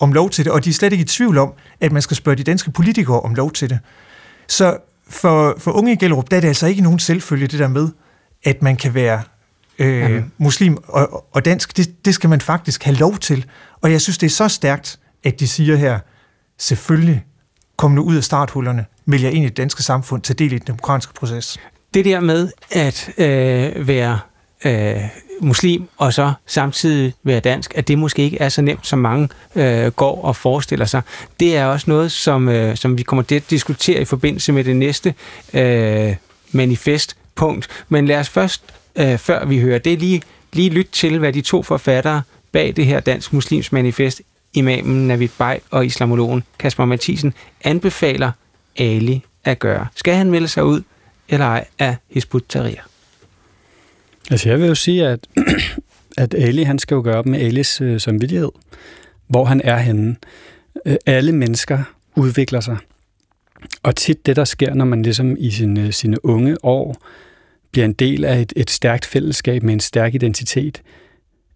[0.00, 2.16] om lov til det, og de er slet ikke i tvivl om, at man skal
[2.16, 3.78] spørge de danske politikere om lov til det.
[4.48, 4.76] Så
[5.08, 7.88] for, for unge i Gellerup, der er det altså ikke nogen selvfølge, det der med,
[8.44, 9.22] at man kan være
[9.78, 11.76] øh, muslim og, og dansk.
[11.76, 13.46] Det, det skal man faktisk have lov til.
[13.80, 15.98] Og jeg synes, det er så stærkt, at de siger her,
[16.58, 17.24] selvfølgelig,
[17.76, 20.58] kom nu ud af starthullerne, meld jer ind i det danske samfund, tage del i
[20.58, 21.58] den demokratiske proces.
[21.94, 24.18] Det der med at øh, være
[24.64, 25.02] øh,
[25.40, 29.28] muslim og så samtidig være dansk, at det måske ikke er så nemt, som mange
[29.54, 31.02] øh, går og forestiller sig.
[31.40, 34.64] Det er også noget, som, øh, som vi kommer til at diskutere i forbindelse med
[34.64, 35.14] det næste
[35.54, 36.16] øh,
[36.52, 37.68] manifestpunkt.
[37.88, 38.62] Men lad os først,
[38.96, 42.86] øh, før vi hører det, lige, lige lytte til, hvad de to forfattere bag det
[42.86, 44.22] her Dansk Muslims Manifest,
[44.56, 48.30] imamen Navid Bay og islamologen Kasper Mathisen, anbefaler
[48.78, 49.86] Ali at gøre?
[49.94, 50.82] Skal han melde sig ud
[51.28, 52.80] eller ej af Hizbut Tahrir?
[54.30, 55.28] Altså jeg vil jo sige, at,
[56.18, 58.50] at Ali han skal jo gøre op med Alis øh, samvittighed,
[59.26, 60.16] hvor han er henne.
[60.86, 61.82] Øh, alle mennesker
[62.16, 62.76] udvikler sig.
[63.82, 66.96] Og tit det, der sker, når man ligesom i sine, øh, sine unge år
[67.70, 70.82] bliver en del af et, et stærkt fællesskab med en stærk identitet,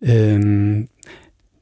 [0.03, 0.41] øh,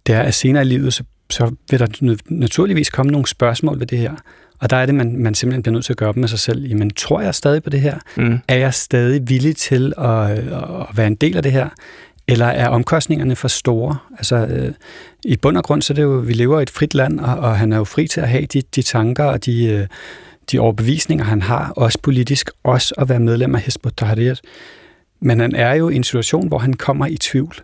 [0.07, 3.87] det er, at senere i livet, så, så vil der naturligvis komme nogle spørgsmål ved
[3.87, 4.15] det her.
[4.61, 6.39] Og der er det, man, man simpelthen bliver nødt til at gøre op med sig
[6.39, 6.67] selv.
[6.67, 7.99] Jamen, tror jeg stadig på det her?
[8.17, 8.39] Mm.
[8.49, 11.69] Er jeg stadig villig til at, at være en del af det her?
[12.29, 13.97] Eller er omkostningerne for store?
[14.19, 14.73] Altså, øh,
[15.25, 17.37] i bund og grund, så er det jo, vi lever i et frit land, og,
[17.37, 19.87] og han er jo fri til at have de, de tanker og de, øh,
[20.53, 24.35] de overbevisninger, han har, også politisk, også at være medlem af Tahrir.
[25.21, 27.55] Men han er jo i en situation, hvor han kommer i tvivl.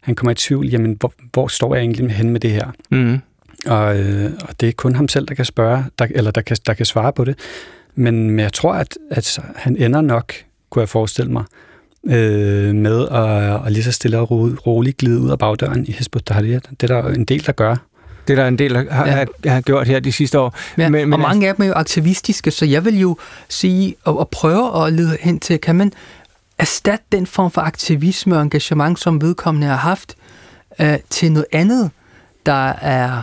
[0.00, 2.66] Han kommer i tvivl, jamen, hvor, hvor står jeg egentlig hen med det her?
[2.90, 3.18] Mm.
[3.66, 6.56] Og, øh, og det er kun ham selv, der kan spørge, der, eller der kan,
[6.66, 7.38] der kan svare på det.
[7.94, 10.32] Men, men jeg tror, at, at han ender nok,
[10.70, 11.44] kunne jeg forestille mig,
[12.06, 15.92] øh, med at, at lige så stille og ro, roligt glide ud af bagdøren i
[15.92, 16.58] Hizbut Tahrir.
[16.80, 17.76] Det er der en del, der gør.
[18.28, 19.06] Det er der en del, der har,
[19.44, 19.50] ja.
[19.50, 20.58] har gjort her de sidste år.
[20.78, 23.16] Ja, men, men og mange af dem er jo aktivistiske, så jeg vil jo
[23.48, 25.92] sige og, og prøve at lede hen til, kan man
[26.60, 30.16] erstatte den form for aktivisme og engagement, som vedkommende har haft,
[30.80, 31.90] øh, til noget andet,
[32.46, 33.22] der er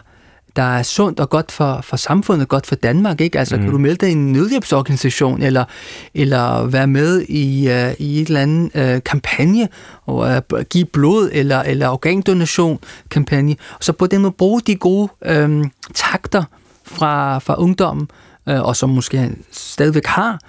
[0.58, 3.40] der er sundt og godt for, for samfundet, godt for Danmark, ikke?
[3.40, 3.62] Altså, mm.
[3.62, 5.66] kan du melde dig i en nødhjælpsorganisation, eller,
[6.14, 9.68] eller være med i, uh, i et eller andet uh, kampagne,
[10.06, 14.76] og uh, give blod, eller, eller organdonation kampagne, og så på den måde bruge de
[14.76, 15.10] gode
[15.44, 16.44] um, takter
[16.86, 18.08] fra, fra ungdommen,
[18.48, 20.40] uh, og som måske stadigvæk har,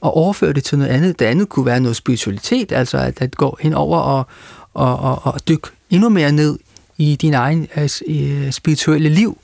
[0.00, 1.18] og overføre det til noget andet.
[1.18, 4.26] Det andet kunne være noget spiritualitet, altså at, at gå hen over og,
[4.74, 6.58] og, og, og dykke endnu mere ned
[6.98, 9.38] i din egen uh, spirituelle liv.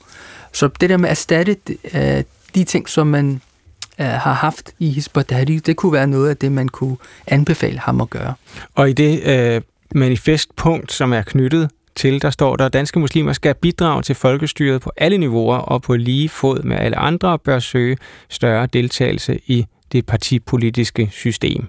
[0.53, 1.57] Så det der med at erstatte
[1.93, 2.23] uh,
[2.55, 3.41] de ting, som man
[3.99, 8.01] uh, har haft i Hisbodari, det kunne være noget af det, man kunne anbefale ham
[8.01, 8.33] at gøre.
[8.75, 9.61] Og i det uh,
[9.95, 14.81] manifestpunkt, som er knyttet til, der står der, at danske muslimer skal bidrage til folkestyret
[14.81, 17.97] på alle niveauer og på lige fod med alle andre bør søge
[18.29, 19.65] større deltagelse i
[19.95, 21.65] det partipolitiske system.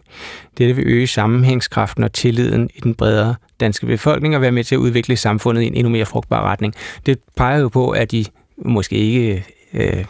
[0.58, 4.74] Dette vil øge sammenhængskraften og tilliden i den bredere danske befolkning og være med til
[4.74, 6.74] at udvikle samfundet i en endnu mere frugtbar retning.
[7.06, 8.24] Det peger jo på, at de
[8.58, 9.44] måske ikke...
[9.74, 10.04] Øh,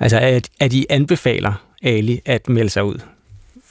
[0.00, 2.98] altså, at, at de anbefaler Ali at melde sig ud.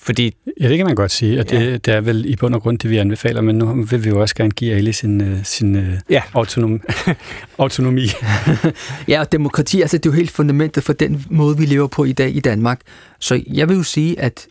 [0.04, 1.72] Fordi, ja, det kan man godt sige, og det, ja.
[1.72, 4.22] det er vel i bund og grund det, vi anbefaler, men nu vil vi jo
[4.22, 6.22] også gerne give Ali sin, øh, sin øh, ja.
[6.34, 6.82] autonom,
[7.58, 8.08] autonomi.
[9.08, 12.04] ja, og demokrati, altså det er jo helt fundamentet for den måde, vi lever på
[12.04, 12.82] i dag i Danmark.
[13.20, 14.48] Så jeg vil jo sige, at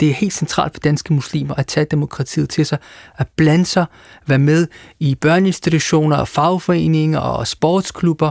[0.00, 2.78] det er helt centralt for danske muslimer at tage demokratiet til sig,
[3.18, 3.86] at blande sig,
[4.26, 4.66] være med
[4.98, 8.30] i børneinstitutioner og fagforeninger og sportsklubber,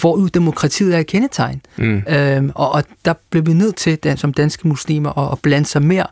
[0.00, 1.60] hvor demokratiet er kendetegn.
[1.78, 2.02] Mm.
[2.08, 5.82] Øhm, og, og der bliver vi nødt til, som danske muslimer, at, at blande sig
[5.82, 6.06] mere,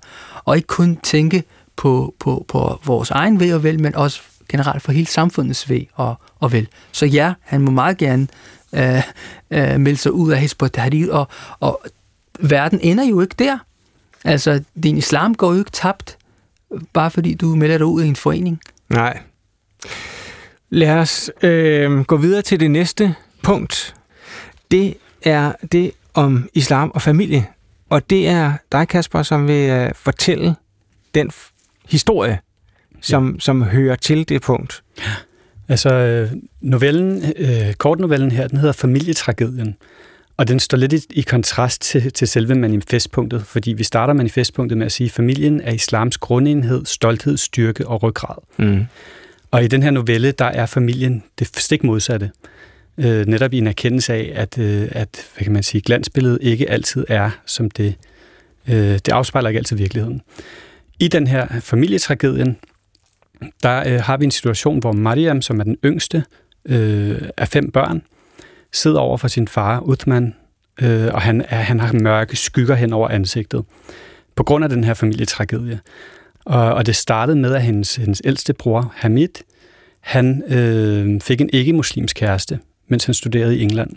[0.45, 1.45] og ikke kun tænke
[1.77, 5.83] på, på, på vores egen ved og vel, men også generelt for hele samfundets ved
[5.95, 6.69] og, og vel.
[6.93, 8.27] Så ja, han må meget gerne
[8.73, 9.03] øh,
[9.51, 11.29] øh, melde sig ud af Hezbollah Tahrir, og,
[11.61, 11.81] og
[12.41, 13.59] verden ender jo ikke der.
[14.25, 16.19] Altså, din islam går jo ikke tabt,
[16.93, 18.61] bare fordi du melder dig ud i en forening.
[18.89, 19.21] Nej.
[20.71, 23.95] Lad os øh, gå videre til det næste punkt.
[24.71, 27.47] Det er det om islam og familie.
[27.89, 30.55] Og det er dig, Kasper, som vil øh, fortælle
[31.15, 31.31] den
[31.89, 32.39] historie,
[33.01, 33.41] som, ja.
[33.41, 34.83] som hører til det punkt.
[35.69, 39.77] Altså, øh, novellen, øh, kortnovellen her, den hedder Familietragedien.
[40.39, 44.79] Og den står lidt i, i kontrast til, til selve manifestpunktet, fordi vi starter manifestpunktet
[44.79, 48.37] med at sige, at familien er islams grundenhed, stolthed, styrke og ryggrad.
[48.57, 48.87] Mm.
[49.51, 52.31] Og i den her novelle, der er familien det stik modsatte.
[52.99, 56.71] Øh, netop i en erkendelse af, at, øh, at hvad kan man sige, glansbilledet ikke
[56.71, 57.95] altid er, som det,
[58.69, 60.23] øh, det afspejler ikke altid virkeligheden.
[61.01, 62.57] I den her familietragedien,
[63.63, 66.25] der øh, har vi en situation, hvor Mariam, som er den yngste
[66.65, 68.03] øh, af fem børn,
[68.73, 70.35] sidder over for sin far, Uthman,
[70.83, 73.65] øh, og han, er, han har mørke skygger hen over ansigtet,
[74.35, 75.81] på grund af den her familietragedie.
[76.45, 79.29] Og, og det startede med, at hendes, hendes ældste bror, Hamid,
[80.01, 83.91] han øh, fik en ikke-muslimsk kæreste, mens han studerede i England.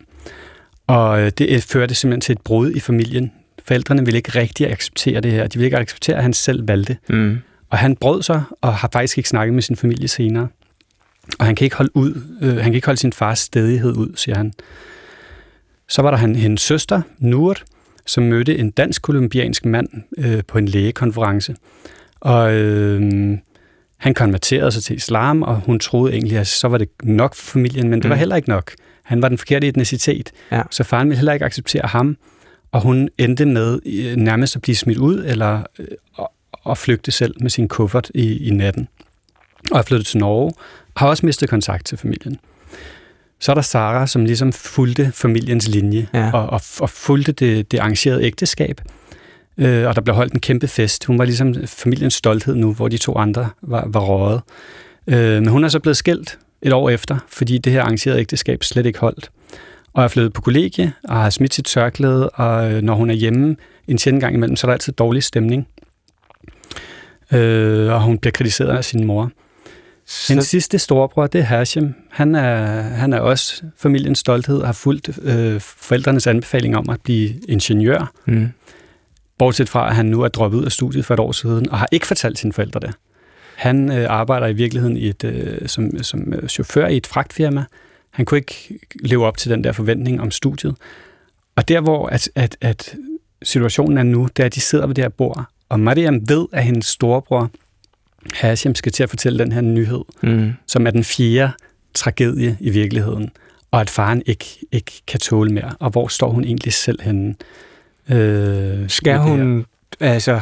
[0.87, 3.31] Og øh, det førte simpelthen til et brud i familien.
[3.65, 5.47] Forældrene ville ikke rigtig acceptere det her.
[5.47, 6.97] De ville ikke acceptere, at han selv valgte.
[7.09, 7.37] Mm.
[7.69, 10.47] Og han brød sig, og har faktisk ikke snakket med sin familie senere.
[11.39, 14.11] Og han kan ikke holde ud, øh, han kan ikke holde sin fars stedighed ud,
[14.15, 14.53] siger han.
[15.89, 17.55] Så var der han, hendes søster, Nur,
[18.05, 21.55] som mødte en dansk-kolumbiansk mand øh, på en lægekonference.
[22.19, 23.37] Og øh,
[23.97, 27.51] han konverterede sig til islam, og hun troede egentlig, at så var det nok for
[27.51, 28.09] familien, men det mm.
[28.09, 28.71] var heller ikke nok.
[29.03, 30.61] Han var den forkerte etnicitet, ja.
[30.71, 32.17] så faren ville heller ikke acceptere ham,
[32.71, 35.87] og hun endte med øh, nærmest at blive smidt ud, eller øh,
[36.69, 38.87] at flygte selv med sin kuffert i, i natten.
[39.71, 40.53] Og er flyttet til Norge,
[40.95, 42.39] har også mistet kontakt til familien.
[43.39, 46.31] Så er der Sara, som ligesom fulgte familiens linje ja.
[46.31, 48.81] og, og, og fulgte det, det arrangerede ægteskab.
[49.57, 51.05] Øh, og der blev holdt en kæmpe fest.
[51.05, 54.41] Hun var ligesom familiens stolthed nu, hvor de to andre var, var røget.
[55.07, 58.63] Øh, men hun er så blevet skilt et år efter, fordi det her arrangerede ægteskab
[58.63, 59.31] slet ikke holdt.
[59.93, 63.13] Og er flyttet på kollegie og har smidt sit tørklæde, og øh, når hun er
[63.13, 63.55] hjemme
[63.87, 65.67] en sjældent gang imellem, så er der altid dårlig stemning.
[67.31, 69.31] Øh, og hun bliver kritiseret af sin mor.
[70.11, 70.33] Så...
[70.33, 71.93] Den sidste storebror, det er Hashim.
[72.09, 77.01] Han er, han er også familiens stolthed og har fulgt øh, forældrenes anbefaling om at
[77.01, 78.11] blive ingeniør.
[78.25, 78.49] Mm.
[79.37, 81.79] Bortset fra, at han nu er droppet ud af studiet for et år siden, og
[81.79, 82.93] har ikke fortalt sine forældre det.
[83.55, 87.65] Han øh, arbejder i virkeligheden i et, øh, som, som øh, chauffør i et fragtfirma.
[88.09, 90.75] Han kunne ikke leve op til den der forventning om studiet.
[91.55, 92.95] Og der, hvor at, at, at
[93.43, 96.47] situationen er nu, det er, at de sidder ved det her bord, og Mariam ved,
[96.51, 97.51] at hendes storebror
[98.33, 100.53] Hashim skal til at fortælle den her nyhed, mm.
[100.67, 101.51] som er den fjerde
[101.93, 103.29] tragedie i virkeligheden,
[103.71, 105.75] og at faren ikke, ikke kan tåle mere.
[105.79, 107.35] Og hvor står hun egentlig selv henne?
[108.09, 109.65] Øh, skal hun
[109.99, 110.41] altså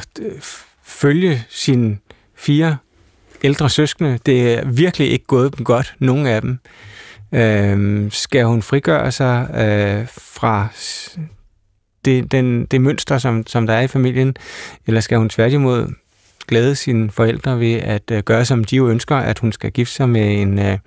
[0.83, 1.97] følge sine
[2.35, 2.77] fire
[3.43, 4.19] ældre søskende?
[4.25, 6.59] Det er virkelig ikke gået dem godt, nogen af dem.
[7.31, 10.67] Øh, skal hun frigøre sig øh, fra
[12.05, 14.35] det, den, det mønster, som, som der er i familien,
[14.87, 15.87] eller skal hun tværtimod
[16.49, 19.95] glæde sine forældre ved at øh, gøre, som de jo ønsker, at hun skal gifte
[19.95, 20.77] sig med en, øh,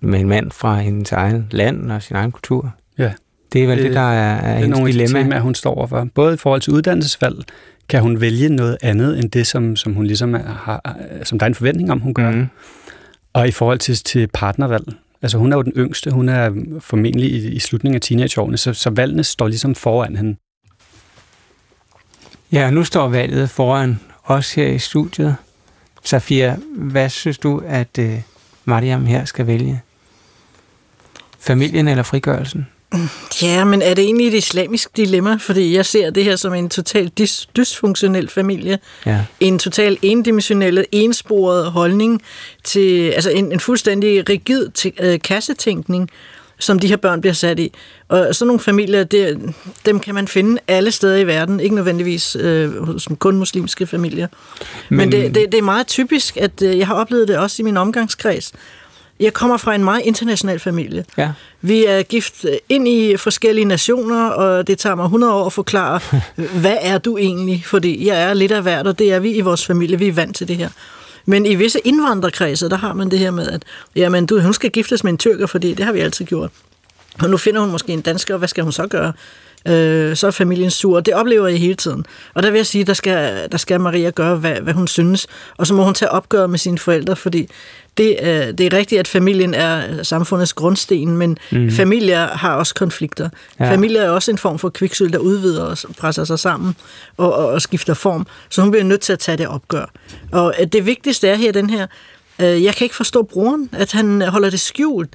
[0.00, 2.74] med en mand fra hendes egen land og sin egen kultur?
[2.98, 3.12] Ja.
[3.52, 5.22] Det er vel det, det der er, er det er nogle dilemma.
[5.22, 6.08] Temaer, hun står overfor.
[6.14, 7.36] Både i forhold til uddannelsesvalg,
[7.88, 11.48] kan hun vælge noget andet end det, som, som hun ligesom har, som der er
[11.48, 12.30] en forventning om, hun gør.
[12.30, 12.46] Mm.
[13.32, 14.84] Og i forhold til, til partnervalg.
[15.22, 16.50] Altså hun er jo den yngste, hun er
[16.80, 20.36] formentlig i, i slutningen af teenageårene, så, så valgene står ligesom foran hende.
[22.52, 25.36] Ja, nu står valget foran os her i studiet.
[26.04, 28.14] Safia, hvad synes du, at uh,
[28.64, 29.82] Mariam her skal vælge?
[31.40, 32.66] Familien eller frigørelsen?
[33.42, 35.36] Ja, men er det egentlig et islamisk dilemma?
[35.40, 38.78] Fordi jeg ser det her som en totalt dys- dysfunktionel familie.
[39.06, 39.24] Ja.
[39.40, 42.22] En total endimensionel, ensporet holdning
[42.64, 46.10] til, altså en, en fuldstændig rigid t- øh, kassetænkning,
[46.58, 47.72] som de her børn bliver sat i.
[48.08, 49.54] Og sådan nogle familier, det,
[49.86, 54.28] dem kan man finde alle steder i verden, ikke nødvendigvis øh, som kun muslimske familier.
[54.88, 57.62] Men, Men det, det, det er meget typisk, at øh, jeg har oplevet det også
[57.62, 58.52] i min omgangskreds,
[59.20, 61.04] jeg kommer fra en meget international familie.
[61.16, 61.30] Ja.
[61.60, 66.00] Vi er gift ind i forskellige nationer, og det tager mig 100 år at forklare,
[66.60, 67.64] hvad er du egentlig?
[67.66, 69.98] Fordi jeg er lidt af hvert, og det er vi i vores familie.
[69.98, 70.68] Vi er vant til det her.
[71.26, 73.62] Men i visse indvandrerkredse, der har man det her med, at
[73.96, 76.50] jamen, du, hun skal giftes med en tyrker, fordi det har vi altid gjort.
[77.22, 79.12] Og nu finder hun måske en dansker, og hvad skal hun så gøre?
[79.66, 81.00] øh, så er familien sur.
[81.00, 82.06] Det oplever jeg hele tiden.
[82.34, 85.26] Og der vil jeg sige, der skal, der skal Maria gøre, hvad, hvad hun synes.
[85.56, 87.48] Og så må hun tage opgør med sine forældre, fordi
[87.98, 88.28] det, øh,
[88.58, 91.70] det er rigtigt, at familien er samfundets grundsten, men mm.
[91.70, 93.28] familier har også konflikter.
[93.60, 93.72] Ja.
[93.72, 96.76] Familier er også en form for kviksøl, der udvider og presser sig sammen
[97.16, 98.26] og, og, og skifter form.
[98.50, 99.90] Så hun bliver nødt til at tage det opgør.
[100.32, 101.86] Og øh, det vigtigste er her, den her,
[102.40, 105.10] øh, jeg kan ikke forstå broren, at han holder det skjult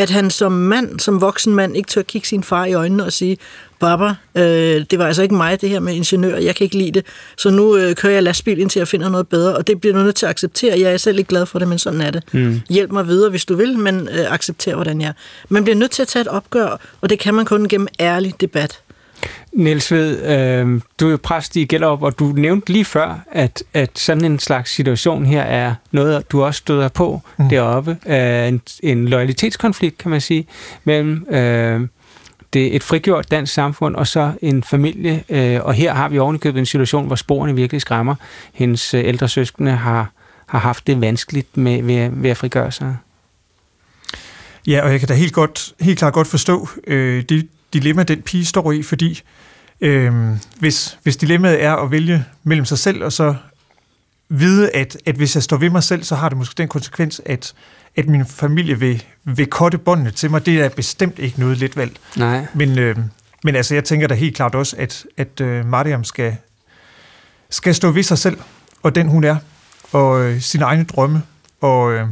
[0.00, 3.12] at han som mand, som voksen mand, ikke tør kigge sin far i øjnene og
[3.12, 3.36] sige,
[3.80, 6.92] Baba, øh, det var altså ikke mig, det her med ingeniør, jeg kan ikke lide
[6.92, 9.96] det, så nu øh, kører jeg lastbil indtil jeg finder noget bedre, og det bliver
[9.96, 10.80] du nødt til at acceptere.
[10.80, 12.22] Jeg er selv ikke glad for det, men sådan er det.
[12.32, 12.60] Mm.
[12.68, 15.12] Hjælp mig videre, hvis du vil, men øh, accepter, hvordan jeg er.
[15.48, 18.34] Man bliver nødt til at tage et opgør, og det kan man kun gennem ærlig
[18.40, 18.80] debat.
[19.52, 23.62] Niels Ved, øh, du er jo præst i Gellerup, og du nævnte lige før, at,
[23.74, 27.48] at sådan en slags situation her er noget, du også støder på mm.
[27.48, 27.96] deroppe.
[28.06, 30.46] Øh, en, en loyalitetskonflikt, kan man sige,
[30.84, 31.80] mellem øh,
[32.52, 35.24] det et frigjort dansk samfund og så en familie.
[35.28, 38.14] Øh, og her har vi ovenikøbet en situation, hvor sporene virkelig skræmmer.
[38.52, 40.12] Hendes øh, ældre søskende har,
[40.46, 42.96] har haft det vanskeligt med, ved, ved at frigøre sig.
[44.66, 48.22] Ja, og jeg kan da helt, godt, helt klart godt forstå øh, det dilemma, den
[48.22, 49.22] pige står i, fordi
[49.80, 50.12] øh,
[50.58, 53.34] hvis, hvis dilemmaet er at vælge mellem sig selv og så
[54.28, 57.20] vide, at, at hvis jeg står ved mig selv, så har det måske den konsekvens,
[57.26, 57.54] at,
[57.96, 60.46] at min familie vil, vil kotte båndene til mig.
[60.46, 61.96] Det er bestemt ikke noget let valg.
[62.16, 62.46] Nej.
[62.54, 62.96] Men, øh,
[63.44, 66.36] men altså, jeg tænker da helt klart også, at, at øh, Mariam skal,
[67.50, 68.38] skal stå ved sig selv,
[68.82, 69.36] og den hun er,
[69.92, 71.22] og øh, sine egne drømme.
[71.60, 72.08] Og øh,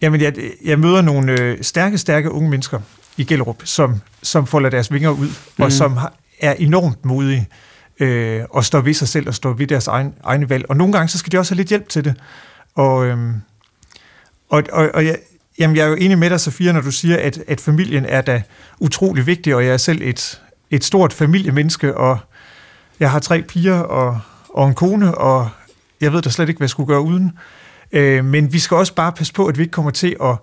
[0.00, 2.80] jamen, jeg, jeg møder nogle øh, stærke, stærke unge mennesker
[3.18, 5.62] i Gellerup, som, som folder deres vinger ud, mm.
[5.62, 5.70] og mhm.
[5.70, 7.48] som har, er enormt modige
[8.00, 10.64] øh, og står ved sig selv og står ved deres egen, egne valg.
[10.68, 12.14] Og nogle gange, så skal de også have lidt hjælp til det.
[12.74, 13.18] Og, øh,
[14.48, 15.18] og, og, og jeg,
[15.58, 18.20] jamen, jeg er jo enig med dig, Sofia, når du siger, at, at familien er
[18.20, 18.42] da
[18.80, 22.18] utrolig vigtig, og jeg er selv et, et stort familiemenneske, og
[23.00, 25.48] jeg har tre piger og, og en kone, og
[26.00, 27.32] jeg ved da slet ikke, hvad jeg skulle gøre uden.
[27.92, 30.36] Øh, men vi skal også bare passe på, at vi ikke kommer til at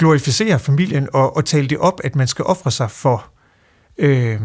[0.00, 3.26] glorificere familien og, og tale det op, at man skal ofre sig for,
[3.98, 4.40] øh,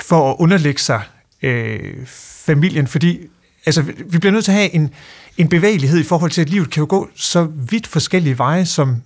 [0.00, 1.02] for at underlægge sig
[1.42, 2.06] øh,
[2.46, 3.20] familien, fordi
[3.66, 4.90] altså, vi bliver nødt til at have en,
[5.36, 9.02] en bevægelighed i forhold til, at livet kan jo gå så vidt forskellige veje, som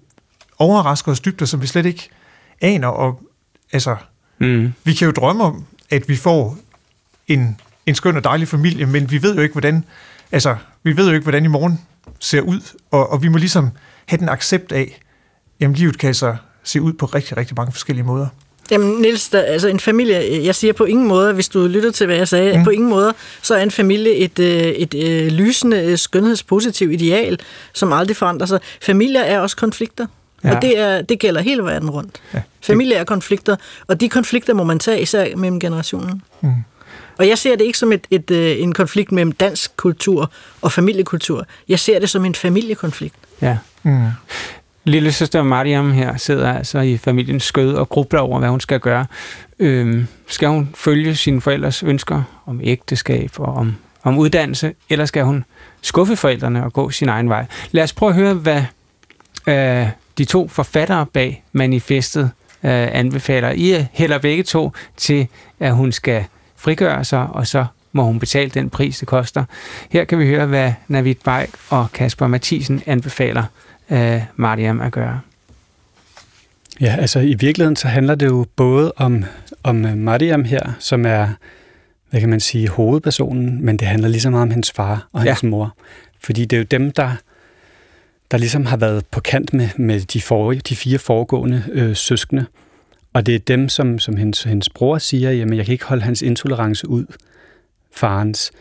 [0.58, 2.08] overrasker os dybt, og som vi slet ikke
[2.60, 2.88] aner.
[2.88, 3.22] Og,
[3.72, 3.96] altså,
[4.38, 4.72] mm.
[4.84, 6.56] Vi kan jo drømme om, at vi får
[7.28, 9.84] en, en skøn og dejlig familie, men vi ved jo ikke, hvordan,
[10.32, 11.80] altså, vi ved jo ikke, hvordan i morgen
[12.20, 13.70] ser ud, og, og vi må ligesom
[14.06, 15.01] have den accept af,
[15.62, 18.26] jamen livet kan så se ud på rigtig, rigtig mange forskellige måder.
[18.70, 22.06] Jamen Niels, der, altså en familie, jeg siger på ingen måde, hvis du lytter til,
[22.06, 22.64] hvad jeg sagde, mm.
[22.64, 26.92] på ingen måde, så er en familie et, øh, et, et øh, lysende, øh, skønhedspositivt
[26.92, 27.38] ideal,
[27.72, 28.60] som aldrig forandrer sig.
[28.82, 30.06] Familier er også konflikter.
[30.44, 30.56] Ja.
[30.56, 32.22] Og det, er, det gælder hele verden rundt.
[32.34, 32.42] Ja.
[32.60, 33.56] Familier er konflikter,
[33.86, 36.22] og de konflikter må man tage især mellem generationen.
[36.40, 36.54] Mm.
[37.18, 38.30] Og jeg ser det ikke som et, et,
[38.62, 41.46] en konflikt mellem dansk kultur og familiekultur.
[41.68, 43.14] Jeg ser det som en familiekonflikt.
[43.42, 43.58] Ja.
[43.82, 44.06] Mm.
[44.84, 48.80] Lille søster Mariam her sidder altså i familiens skød og grubler over, hvad hun skal
[48.80, 49.06] gøre.
[49.58, 55.24] Øhm, skal hun følge sine forældres ønsker om ægteskab og om, om uddannelse, eller skal
[55.24, 55.44] hun
[55.82, 57.46] skuffe forældrene og gå sin egen vej?
[57.70, 58.62] Lad os prøve at høre, hvad
[59.46, 62.30] øh, de to forfattere bag manifestet
[62.62, 63.50] øh, anbefaler.
[63.50, 65.28] I hælder begge to til,
[65.60, 66.24] at hun skal
[66.56, 69.44] frigøre sig, og så må hun betale den pris, det koster.
[69.90, 73.44] Her kan vi høre, hvad Navid Bajk og Kasper Mathisen anbefaler
[73.92, 75.20] øh, Mariam at gøre.
[76.80, 79.24] Ja, altså i virkeligheden så handler det jo både om,
[79.62, 81.28] om Mariam her, som er,
[82.10, 85.22] hvad kan man sige, hovedpersonen, men det handler lige så meget om hendes far og
[85.22, 85.48] hendes ja.
[85.48, 85.76] mor.
[86.20, 87.12] Fordi det er jo dem, der,
[88.30, 92.46] der ligesom har været på kant med, med de, for, de fire foregående øh, søskende.
[93.12, 96.02] Og det er dem, som, som hendes, hendes bror siger, jamen jeg kan ikke holde
[96.02, 97.04] hans intolerance ud,
[97.94, 98.52] farens,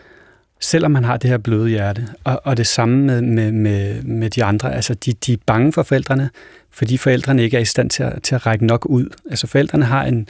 [0.61, 2.07] selvom han har det her bløde hjerte.
[2.23, 4.75] Og, og det samme med, med, med, med de andre.
[4.75, 6.29] Altså de, de er bange for forældrene,
[6.71, 9.09] fordi forældrene ikke er i stand til at, til at række nok ud.
[9.29, 10.27] Altså forældrene har en,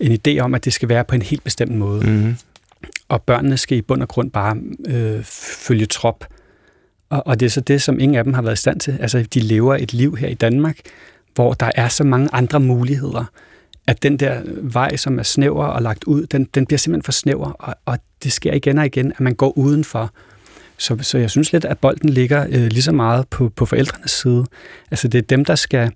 [0.00, 2.06] en idé om, at det skal være på en helt bestemt måde.
[2.06, 2.36] Mm-hmm.
[3.08, 4.56] Og børnene skal i bund og grund bare
[4.86, 5.22] øh,
[5.66, 6.26] følge trop.
[7.10, 8.96] Og, og det er så det, som ingen af dem har været i stand til.
[9.00, 10.78] Altså de lever et liv her i Danmark,
[11.34, 13.24] hvor der er så mange andre muligheder
[13.86, 17.12] at den der vej, som er snæver og lagt ud, den, den bliver simpelthen for
[17.12, 20.10] snæver, og, og det sker igen og igen, at man går udenfor.
[20.78, 24.10] Så, så jeg synes lidt, at bolden ligger øh, lige så meget på, på forældrenes
[24.10, 24.44] side.
[24.90, 25.90] Altså det er dem, der skal,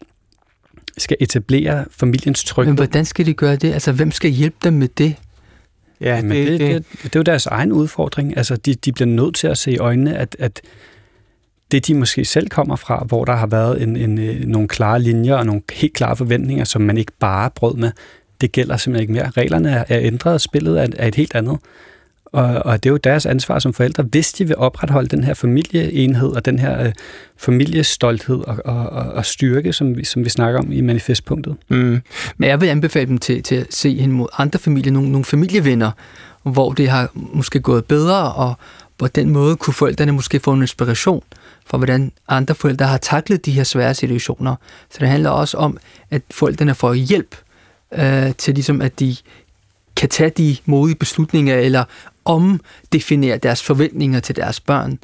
[0.98, 2.72] skal etablere familiens tryghed.
[2.72, 3.72] Men hvordan skal de gøre det?
[3.72, 5.14] Altså hvem skal hjælpe dem med det?
[6.00, 8.36] Ja, Men det, det, det, det, det er jo deres egen udfordring.
[8.36, 10.60] Altså de, de bliver nødt til at se i øjnene, at, at
[11.72, 15.02] det, de måske selv kommer fra, hvor der har været en, en, øh, nogle klare
[15.02, 17.90] linjer og nogle helt klare forventninger, som man ikke bare brød med,
[18.40, 19.30] det gælder simpelthen ikke mere.
[19.30, 21.58] Reglerne er, er ændret, og spillet er, er et helt andet.
[22.24, 25.34] Og, og det er jo deres ansvar som forældre, hvis de vil opretholde den her
[25.34, 26.92] familieenhed og den her øh,
[27.36, 31.56] familiestolthed og, og, og, og styrke, som vi, som vi snakker om i manifestpunktet.
[31.68, 32.02] Mm.
[32.36, 35.24] Men jeg vil anbefale dem til, til at se hen mod andre familier, nogle, nogle
[35.24, 35.90] familievenner,
[36.42, 38.54] hvor det har måske gået bedre, og
[38.98, 41.22] på den måde kunne forældrene måske få en inspiration
[41.66, 44.56] for, hvordan andre forældre har taklet de her svære situationer.
[44.90, 45.78] Så det handler også om,
[46.10, 47.36] at forældrene får hjælp
[47.94, 49.16] øh, til ligesom, at de
[49.96, 51.84] kan tage de modige beslutninger, eller
[52.24, 54.98] omdefinere deres forventninger til deres børn.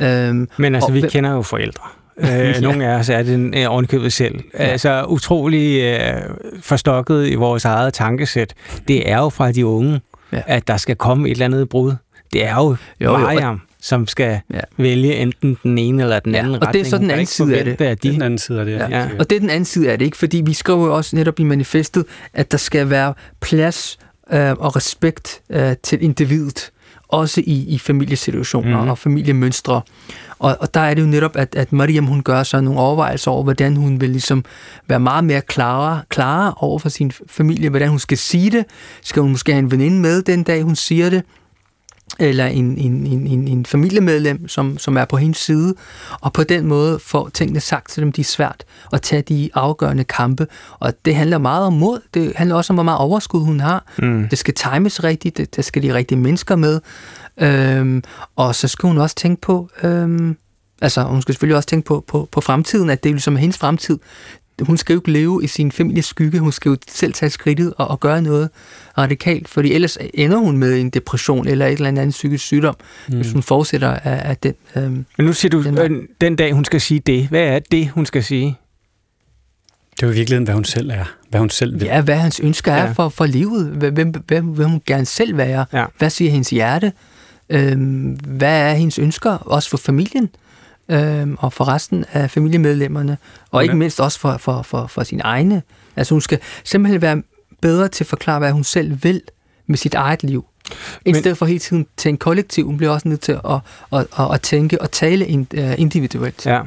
[0.00, 1.82] Øhm, Men altså, og, vi kender jo forældre.
[2.20, 4.40] Øh, nogle af os er det øh, ovenikøbet selv.
[4.54, 4.64] Ja.
[4.64, 6.22] Altså utrolig øh,
[6.60, 8.54] forstokket i vores eget tankesæt.
[8.88, 10.00] Det er jo fra de unge,
[10.32, 10.40] ja.
[10.46, 11.94] at der skal komme et eller andet brud.
[12.32, 14.60] Det er jo, jo Mariam, som skal ja.
[14.76, 16.68] vælge enten den ene eller den anden ja, og retning.
[16.68, 17.80] Og det er så den anden side af det.
[17.80, 18.12] At de...
[18.12, 18.88] Den anden side af det, ja.
[18.88, 19.08] ja.
[19.18, 20.16] Og det er den anden side af det, ikke?
[20.16, 22.04] Fordi vi skriver jo også netop i manifestet,
[22.34, 23.98] at der skal være plads
[24.32, 26.70] øh, og respekt øh, til individet,
[27.08, 28.90] også i, i familiesituationer mm-hmm.
[28.90, 29.82] og familiemønstre.
[30.38, 33.30] Og, og der er det jo netop, at, at Mariam hun gør sig nogle overvejelser
[33.30, 34.44] over, hvordan hun vil ligesom
[34.88, 38.64] være meget mere klarere, klarere over for sin familie, hvordan hun skal sige det.
[39.02, 41.22] Skal hun måske have en veninde med den dag, hun siger det?
[42.18, 45.74] Eller en, en, en, en familiemedlem, som, som er på hendes side,
[46.20, 49.50] og på den måde får tingene sagt til dem, de er svært at tage de
[49.54, 50.46] afgørende kampe.
[50.78, 53.92] Og det handler meget om mod, det handler også om, hvor meget overskud hun har.
[53.98, 54.28] Mm.
[54.28, 56.80] Det skal times rigtigt, det, der skal de rigtige mennesker med.
[57.40, 58.02] Øhm,
[58.36, 60.36] og så skal hun også tænke på, øhm,
[60.82, 63.58] altså hun skal selvfølgelig også tænke på, på, på fremtiden, at det er ligesom hendes
[63.58, 63.98] fremtid
[64.62, 67.74] hun skal jo ikke leve i sin families skygge, hun skal jo selv tage skridtet
[67.76, 68.50] og, og gøre noget
[68.98, 72.74] radikalt, fordi ellers ender hun med en depression eller et eller andet psykisk sygdom,
[73.08, 73.16] mm.
[73.16, 74.54] hvis hun fortsætter af, af den.
[74.76, 77.58] Øhm, Men nu siger du, den, øh, den dag hun skal sige det, hvad er
[77.58, 78.56] det, hun skal sige?
[79.90, 81.04] Det er jo i virkeligheden, hvad hun selv er.
[81.30, 81.86] Hvad hun selv vil.
[81.86, 82.92] Ja, hvad hans ønsker er ja.
[82.92, 83.66] for, for livet.
[83.66, 85.64] Hvem, hvem, hvem hun gerne selv være.
[85.72, 85.84] Ja.
[85.98, 86.92] Hvad siger hendes hjerte?
[87.50, 90.24] Øhm, hvad er hendes ønsker, også for familien?
[90.24, 90.47] øh,
[91.38, 93.18] og for resten af familiemedlemmerne,
[93.50, 93.62] og okay.
[93.62, 95.62] ikke mindst også for, for, for, for sine egne.
[95.96, 97.22] Altså hun skal simpelthen være
[97.60, 99.22] bedre til at forklare, hvad hun selv vil
[99.66, 100.44] med sit eget liv.
[101.06, 103.60] I stedet for hele tiden tænke kollektiv, hun bliver også nødt til at,
[103.92, 105.26] at, at, at tænke og tale
[105.78, 106.46] individuelt.
[106.46, 106.60] Ja.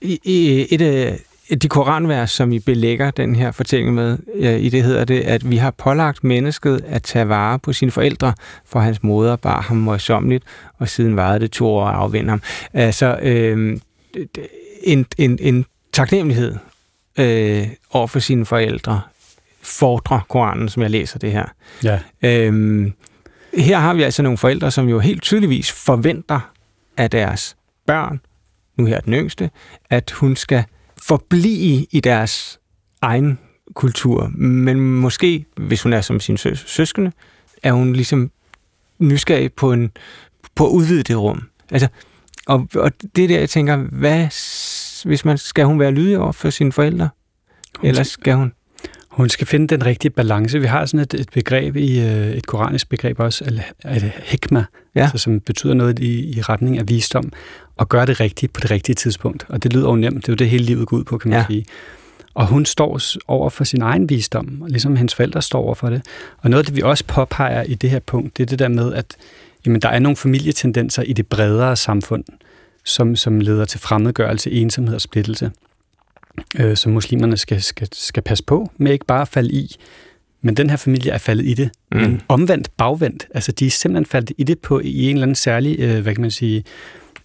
[0.00, 1.18] I, i et, af
[1.54, 5.56] de koranvers, som I belægger den her fortælling med, i det hedder det, at vi
[5.56, 8.34] har pålagt mennesket at tage vare på sine forældre,
[8.66, 10.44] for hans moder bar ham møjsommeligt,
[10.78, 12.42] og siden varede det to år at afvinde ham.
[12.72, 13.78] Altså, øh,
[14.82, 16.54] en, en, en taknemmelighed
[17.18, 19.00] øh, over for sine forældre
[19.62, 21.46] fordrer Koranen, som jeg læser det her.
[21.84, 21.98] Ja.
[22.22, 22.90] Øh,
[23.54, 26.52] her har vi altså nogle forældre, som jo helt tydeligvis forventer
[26.96, 28.20] af deres børn,
[28.76, 29.50] nu her den yngste,
[29.90, 30.64] at hun skal
[31.02, 32.60] forblive i deres
[33.02, 33.38] egen
[33.74, 34.28] kultur.
[34.34, 37.12] Men måske, hvis hun er som sin sø- søskende,
[37.62, 38.30] er hun ligesom
[38.98, 39.90] nysgerrig på, en,
[40.54, 41.42] på at udvide det rum.
[41.70, 41.88] Altså,
[42.46, 44.24] og, og det er der, jeg tænker, hvad,
[45.08, 47.08] hvis man, skal hun være lydig over for sine forældre?
[47.78, 48.52] Hun, Eller skal hun?
[49.18, 50.60] Hun skal finde den rigtige balance.
[50.60, 54.64] Vi har sådan et, et begreb i øh, et koranisk begreb også, al, al hikma,
[54.94, 55.02] ja.
[55.02, 57.32] altså, som betyder noget i, i retning af visdom,
[57.76, 59.46] og gøre det rigtigt på det rigtige tidspunkt.
[59.48, 60.16] Og det lyder jo nemt.
[60.16, 61.46] Det er jo det hele livet går ud på, kan man ja.
[61.46, 61.64] sige.
[62.34, 66.02] Og hun står over for sin egen visdom, ligesom hendes forældre står over for det.
[66.38, 68.68] Og noget af det, vi også påpeger i det her punkt, det er det der
[68.68, 69.16] med, at
[69.66, 72.24] jamen, der er nogle familietendenser i det bredere samfund,
[72.84, 75.50] som, som leder til fremmedgørelse, ensomhed og splittelse
[76.58, 79.76] øh, som muslimerne skal, skal, skal passe på med ikke bare at falde i.
[80.42, 81.70] Men den her familie er faldet i det.
[81.92, 81.98] Mm.
[81.98, 83.26] Men omvendt, bagvendt.
[83.34, 86.14] Altså, de er simpelthen faldet i det på i en eller anden særlig, øh, hvad
[86.14, 86.64] kan man sige,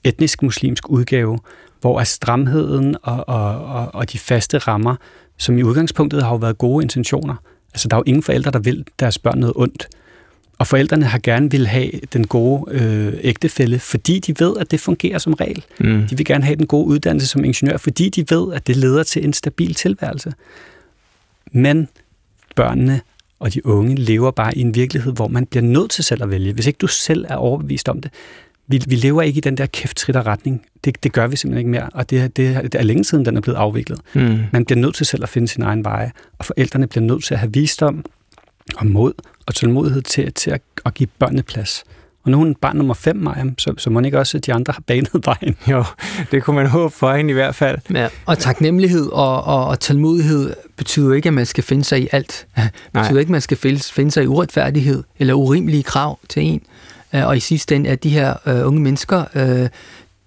[0.04, 1.40] etnisk muslimsk udgave,
[1.82, 4.96] hvor er stramheden og, og, og, og de faste rammer,
[5.38, 7.36] som i udgangspunktet har jo været gode intentioner.
[7.74, 9.88] Altså, der er jo ingen forældre, der vil deres børn noget ondt.
[10.58, 14.80] Og forældrene har gerne vil have den gode øh, ægtefælle, fordi de ved, at det
[14.80, 15.66] fungerer som regel.
[15.80, 16.08] Mm.
[16.08, 19.04] De vil gerne have den gode uddannelse som ingeniør, fordi de ved, at det leder
[19.04, 20.34] til en stabil tilværelse.
[21.52, 21.88] Men
[22.56, 23.02] børnene
[23.40, 26.30] og de unge lever bare i en virkelighed, hvor man bliver nødt til selv at
[26.30, 26.54] vælge.
[26.54, 28.12] Hvis ikke du selv er overbevist om det.
[28.68, 30.66] Vi, vi lever ikke i den der kæftritter retning.
[30.86, 33.38] Det, det gør vi simpelthen ikke mere, og det, det, det er længe siden, den
[33.38, 34.00] er blevet afviklet.
[34.14, 34.40] Mm.
[34.54, 37.34] Man bliver nødt til selv at finde sin egen veje, og forældrene bliver nødt til
[37.34, 38.06] at have visdom
[38.76, 39.14] og mod
[39.46, 41.84] og tålmodighed til, til at, at give børnene plads.
[42.24, 44.54] Og nu er hun barn nummer fem, Maja, så, så må ikke også, at de
[44.54, 45.56] andre har banet vejen.
[45.70, 45.84] Jo,
[46.32, 47.78] det kunne man håbe for hende i hvert fald.
[47.94, 52.08] Ja, og taknemmelighed og, og, og tålmodighed betyder ikke, at man skal finde sig i
[52.12, 52.48] alt.
[52.58, 56.44] Det betyder ikke, at man skal finde, finde sig i uretfærdighed eller urimelige krav til
[56.44, 56.62] en.
[57.16, 59.68] Øh, og i sidste ende, at de her uh, unge mennesker, uh,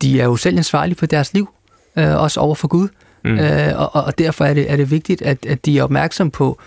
[0.03, 1.49] de er jo selv ansvarlige for deres liv,
[1.97, 2.89] uh, også over for Gud.
[3.25, 3.39] Mm.
[3.39, 6.61] Uh, og, og derfor er det, er det vigtigt, at, at de er opmærksom på,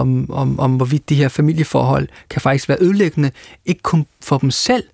[0.00, 3.30] om, om, om hvorvidt de her familieforhold kan faktisk være ødelæggende,
[3.64, 4.84] ikke kun for dem selv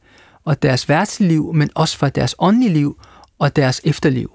[0.45, 3.01] og deres værtsliv, men også for deres åndelige liv
[3.39, 4.31] og deres efterliv.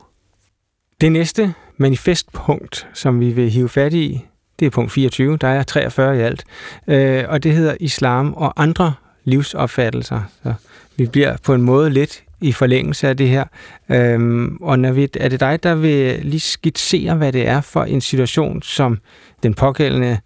[1.01, 4.25] Det næste manifestpunkt, som vi vil hive fat i,
[4.59, 6.43] det er punkt 24, der er 43 i alt,
[6.87, 8.93] øh, og det hedder islam og andre
[9.23, 10.21] livsopfattelser.
[10.43, 10.53] Så
[10.95, 13.45] vi bliver på en måde lidt i forlængelse af det her.
[13.89, 18.01] Øhm, og Navid, er det dig, der vil lige skitsere, hvad det er for en
[18.01, 18.99] situation, som
[19.43, 20.19] den pågældende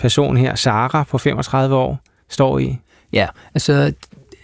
[0.00, 1.98] person her, Sara på 35 år,
[2.28, 2.78] står i?
[3.12, 3.92] Ja, altså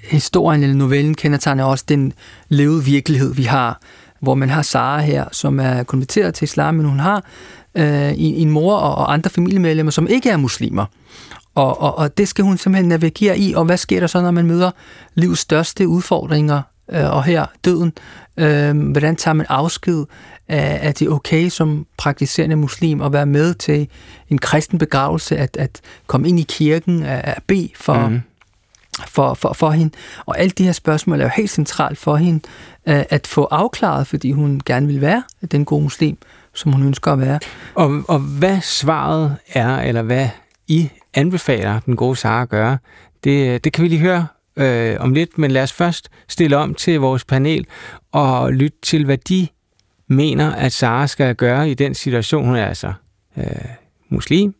[0.09, 2.12] historien eller novellen kendetegner også den
[2.48, 3.80] levede virkelighed, vi har,
[4.20, 7.24] hvor man har Sara her, som er konverteret til islam, men hun har
[7.74, 10.86] øh, en mor og andre familiemedlemmer, som ikke er muslimer.
[11.54, 14.30] Og, og, og det skal hun simpelthen navigere i, og hvad sker der så, når
[14.30, 14.70] man møder
[15.14, 16.62] livets største udfordringer,
[16.93, 17.93] øh, og her døden?
[18.37, 20.05] Øh, hvordan tager man afsked
[20.49, 23.89] er det okay som praktiserende muslim at være med til
[24.28, 28.20] en kristen begravelse, at, at komme ind i kirken, at bede for, mm.
[29.07, 29.95] for, for, for hende.
[30.26, 32.41] Og alle de her spørgsmål er jo helt centralt for hende
[32.84, 36.18] at få afklaret, fordi hun gerne vil være den gode muslim,
[36.55, 37.39] som hun ønsker at være.
[37.74, 40.28] Og, og hvad svaret er, eller hvad
[40.68, 42.78] I anbefaler den gode Sara at gøre,
[43.24, 44.26] det, det kan vi lige høre
[44.57, 47.66] øh, om lidt, men lad os først stille om til vores panel
[48.12, 49.48] og lytte til, hvad de
[50.09, 52.44] mener, at Sara skal gøre i den situation.
[52.44, 52.92] Hun er altså
[53.36, 53.44] øh,
[54.09, 54.54] muslim,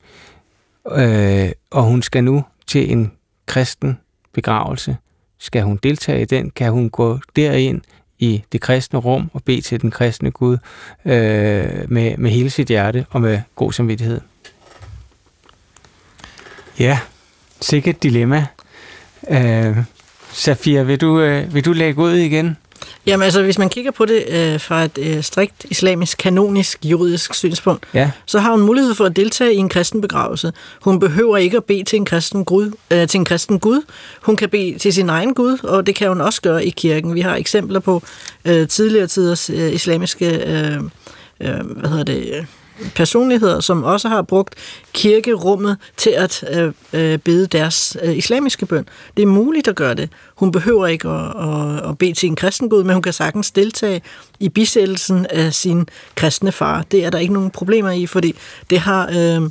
[0.93, 3.13] øh, og hun skal nu til en
[3.47, 3.99] kristen
[4.33, 4.97] begravelse.
[5.39, 6.51] Skal hun deltage i den?
[6.51, 7.81] Kan hun gå derind
[8.19, 10.59] i det kristne rum og bede til den kristne Gud
[11.05, 14.21] øh, med, med hele sit hjerte og med god samvittighed?
[16.79, 16.99] Ja,
[17.61, 18.47] sikkert dilemma.
[19.31, 19.77] Øh,
[20.33, 22.57] Safia, vil du, øh, vil du lægge ud igen?
[23.07, 27.35] Jamen altså, hvis man kigger på det øh, fra et øh, strikt islamisk, kanonisk, juridisk
[27.35, 28.11] synspunkt, ja.
[28.27, 30.53] så har hun mulighed for at deltage i en kristen begravelse.
[30.83, 33.83] Hun behøver ikke at bede til en kristen gud, øh, til en kristen gud.
[34.23, 37.15] Hun kan bede til sin egen gud, og det kan hun også gøre i kirken.
[37.15, 38.03] Vi har eksempler på
[38.45, 40.81] øh, tidligere tiders øh, islamiske øh,
[41.41, 42.47] øh, hvad hedder det,
[42.95, 44.55] personligheder, som også har brugt
[44.93, 48.89] kirkerummet til at øh, øh, bede deres øh, islamiske bøn.
[49.17, 50.09] Det er muligt at gøre det.
[50.37, 53.51] Hun behøver ikke at, at, at bede til en kristen gud, men hun kan sagtens
[53.51, 54.03] deltage
[54.41, 56.85] i bisættelsen af sin kristne far.
[56.91, 58.35] Det er der ikke nogen problemer i, fordi
[58.71, 59.09] det har...
[59.09, 59.51] Øh,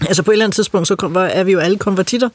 [0.00, 2.28] Altså på et eller andet tidspunkt, så er vi jo alle konvertitter,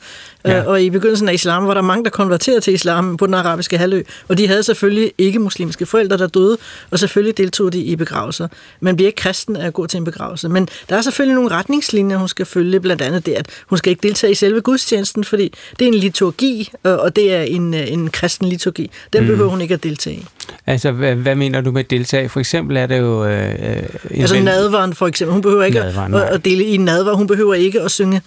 [0.46, 0.60] ja.
[0.60, 3.34] Øh, og i begyndelsen af islam var der mange, der konverterede til islam på den
[3.34, 6.58] arabiske halvø, og de havde selvfølgelig ikke muslimske forældre, der døde,
[6.92, 8.48] og selvfølgelig deltog de i begravelser.
[8.80, 10.50] Man bliver ikke kristen af at gå til en begravelse.
[10.50, 13.90] Men der er selvfølgelig nogle retningslinjer, hun skal følge, blandt andet det, at hun skal
[13.90, 17.92] ikke deltage i selve gudstjenesten, fordi det er en liturgi, og det er en, øh,
[17.92, 18.92] en kristen liturgi.
[19.14, 19.28] Den mm.
[19.28, 20.26] behøver hun ikke at deltage i.
[20.68, 22.30] Altså, hvad, hvad mener du med deltage?
[22.30, 23.26] For eksempel er det jo...
[23.26, 23.56] Øh,
[24.12, 25.34] altså nadvaren for eksempel.
[25.34, 27.14] Hun behøver ikke nadvaren, at, at dele i nadvar.
[27.14, 28.22] Hun behøver ikke at synge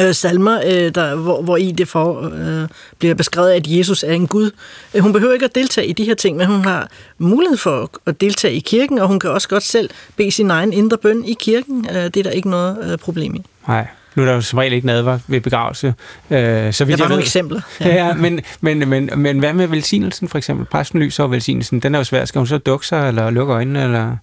[0.00, 2.68] øh, salmer, øh, der, hvor, hvor i det for, øh,
[2.98, 4.50] bliver beskrevet, at Jesus er en Gud.
[4.94, 7.90] Øh, hun behøver ikke at deltage i de her ting, men hun har mulighed for
[8.06, 11.24] at deltage i kirken, og hun kan også godt selv bede sin egen indre bøn
[11.24, 11.86] i kirken.
[11.90, 13.42] Øh, det er der ikke noget øh, problem i.
[13.68, 13.86] Nej.
[14.14, 15.94] Nu er der jo som regel ikke nadver ved begravelse.
[16.30, 17.60] Øh, så vidt der var nogle eksempler.
[17.80, 20.66] Ja, ja men, men, men, men hvad med velsignelsen for eksempel?
[20.66, 22.24] Præsten lyser og velsignelsen, den er jo svær.
[22.24, 23.84] Skal hun så dukke sig eller lukke øjnene?
[23.84, 24.16] Eller?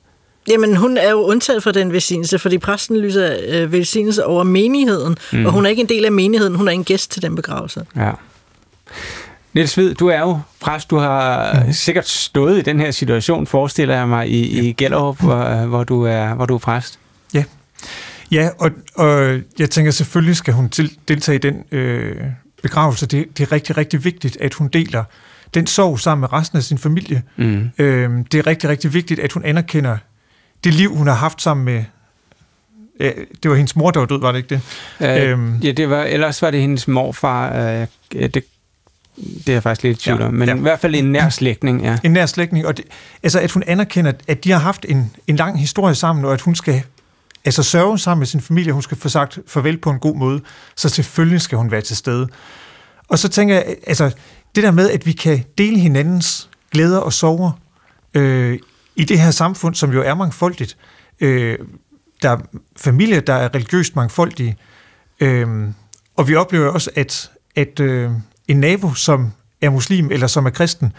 [0.50, 5.18] Jamen, hun er jo undtaget fra den velsignelse, fordi præsten lyser øh, velsignelse over menigheden,
[5.34, 5.46] mm.
[5.46, 7.86] og hun er ikke en del af menigheden, hun er en gæst til den begravelse.
[7.96, 8.12] Ja.
[9.54, 11.74] Niels Hvid, du er jo præst, du har mm.
[11.74, 14.62] sikkert stået i den her situation, forestiller jeg mig, i, ja.
[14.62, 17.00] i Gellerup, hvor, hvor, du er, hvor du er præst.
[17.34, 17.44] Ja,
[18.32, 22.16] ja og, og jeg tænker selvfølgelig skal hun til, deltage i den øh,
[22.62, 23.06] begravelse.
[23.06, 25.04] Det, det er rigtig, rigtig vigtigt, at hun deler
[25.54, 27.24] den sorg sammen med resten af sin familie.
[27.38, 27.70] Mm.
[27.78, 29.98] Øh, det er rigtig, rigtig vigtigt, at hun anerkender
[30.64, 31.84] det liv, hun har haft sammen med...
[33.00, 33.12] Ja,
[33.44, 34.62] det var hendes mor, der var død, var det ikke
[35.00, 35.22] det?
[35.24, 37.56] Øh, øhm, ja, det var, ellers var det hendes morfar.
[37.56, 40.56] Øh, det, det er jeg faktisk lidt i tvivl om, men ja.
[40.56, 41.98] i hvert fald en nær slægtning, ja.
[42.04, 42.86] En nær slægtning, og det,
[43.24, 46.42] altså at hun anerkender, at de har haft en, en lang historie sammen, og at
[46.42, 46.84] hun skal
[47.46, 50.42] altså sørge sammen med sin familie, hun skal få sagt farvel på en god måde,
[50.76, 52.28] så selvfølgelig skal hun være til stede.
[53.08, 54.12] Og så tænker jeg, altså
[54.56, 57.52] det der med, at vi kan dele hinandens glæder og sorger
[58.14, 58.60] øh,
[58.96, 60.78] i det her samfund, som jo er mangfoldigt,
[61.20, 61.58] øh,
[62.22, 62.38] der er
[62.78, 64.58] familier, der er religiøst mangfoldige,
[65.20, 65.68] øh,
[66.16, 68.12] og vi oplever også, at, at øh,
[68.48, 69.32] en nabo, som
[69.62, 70.94] er muslim eller som er kristen,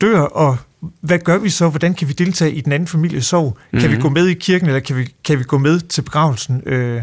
[0.00, 0.56] dør, og
[1.00, 1.68] hvad gør vi så?
[1.68, 3.46] Hvordan kan vi deltage i den anden families sorg?
[3.46, 3.80] Mm-hmm.
[3.80, 4.02] Kan vi mhm.
[4.02, 7.02] gå med i kirken, eller kan vi, kan vi gå med til begravelsen øh,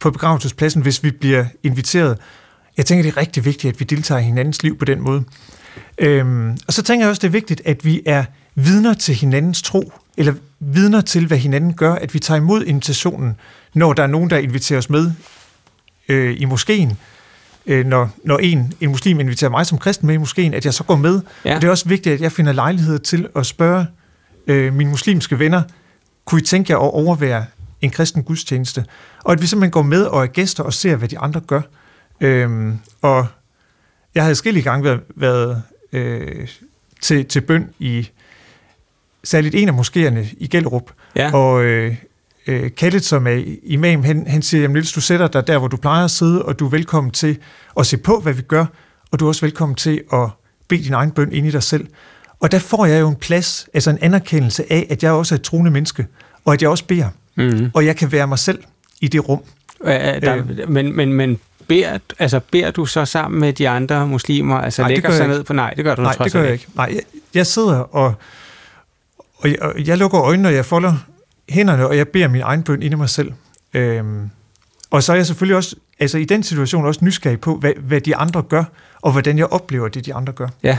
[0.00, 2.18] på begravelsespladsen, hvis vi bliver inviteret?
[2.76, 5.24] Jeg tænker, det er rigtig vigtigt, at vi deltager i hinandens liv på den måde.
[5.98, 9.62] Øhm, og så tænker jeg også, det er vigtigt, at vi er vidner til hinandens
[9.62, 13.36] tro, eller vidner til, hvad hinanden gør, at vi tager imod invitationen,
[13.74, 15.12] når der er nogen, der inviterer os med
[16.08, 16.96] øh, i moskeen,
[17.66, 20.74] øh, når, når en, en muslim inviterer mig som kristen med i moskeen, at jeg
[20.74, 21.20] så går med.
[21.44, 21.54] Ja.
[21.54, 23.86] Og det er også vigtigt, at jeg finder lejlighed til at spørge
[24.46, 25.62] øh, mine muslimske venner,
[26.24, 27.44] kunne I tænke jer at overvære
[27.80, 28.84] en kristen gudstjeneste?
[29.24, 31.60] Og at vi simpelthen går med og er gæster og ser, hvad de andre gør.
[32.20, 33.26] Øh, og
[34.14, 35.62] jeg havde skille gang været, været
[35.92, 36.48] øh,
[37.00, 38.08] til, til bøn i
[39.24, 40.90] særligt en af moskéerne i Gellerup.
[41.16, 41.34] Ja.
[41.34, 41.96] Og øh,
[42.46, 45.76] øh, Khaled, som er imam, han, han siger, Niels, du sætter dig der, hvor du
[45.76, 47.38] plejer at sidde, og du er velkommen til
[47.78, 48.66] at se på, hvad vi gør,
[49.10, 50.28] og du er også velkommen til at
[50.68, 51.86] bede din egen bøn ind i dig selv.
[52.40, 55.38] Og der får jeg jo en plads, altså en anerkendelse af, at jeg også er
[55.38, 56.06] et troende menneske,
[56.44, 57.08] og at jeg også beder.
[57.36, 57.70] Mm.
[57.74, 58.58] Og jeg kan være mig selv
[59.00, 59.40] i det rum.
[59.86, 61.38] Ja, der, øh, men, men, men
[61.68, 64.56] beder, altså, beder du så sammen med de andre muslimer?
[64.56, 65.52] Altså nej, lægger sig ned på...
[65.52, 66.66] Nej, det gør du Nej, det gør jeg ikke.
[66.74, 67.02] Nej, jeg,
[67.34, 68.14] jeg sidder og,
[69.36, 70.94] og jeg, og jeg lukker øjnene, og jeg folder
[71.48, 73.32] hænderne, og jeg beder min egen bøn ind i mig selv.
[73.74, 74.30] Øhm,
[74.90, 78.00] og så er jeg selvfølgelig også, altså i den situation, også nysgerrig på, hvad, hvad
[78.00, 78.64] de andre gør,
[79.02, 80.48] og hvordan jeg oplever det, de andre gør.
[80.62, 80.78] Ja.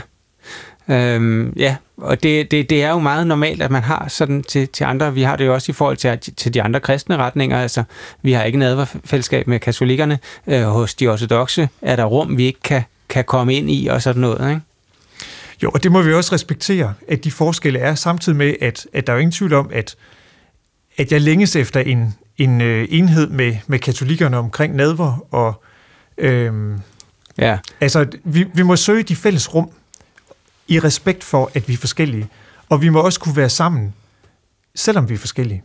[0.88, 4.68] Øhm, ja, og det, det, det er jo meget normalt, at man har sådan til,
[4.68, 5.14] til andre.
[5.14, 7.60] Vi har det jo også i forhold til, til de andre kristne retninger.
[7.60, 7.82] Altså,
[8.22, 10.18] vi har ikke en fællesskab med katolikkerne.
[10.46, 14.02] Øh, hos de ortodoxe er der rum, vi ikke kan, kan komme ind i, og
[14.02, 14.50] sådan noget.
[14.50, 14.60] Ikke?
[15.62, 19.06] Jo, og det må vi også respektere, at de forskelle er, samtidig med, at, at
[19.06, 19.96] der er jo ingen tvivl om, at,
[20.96, 25.62] at jeg længes efter en, en øh, enhed med, med katolikkerne omkring nadver, og
[26.18, 26.80] øhm,
[27.38, 27.58] ja.
[27.80, 29.70] altså, vi, vi må søge de fælles rum,
[30.68, 32.28] i respekt for, at vi er forskellige.
[32.68, 33.94] Og vi må også kunne være sammen,
[34.74, 35.62] selvom vi er forskellige.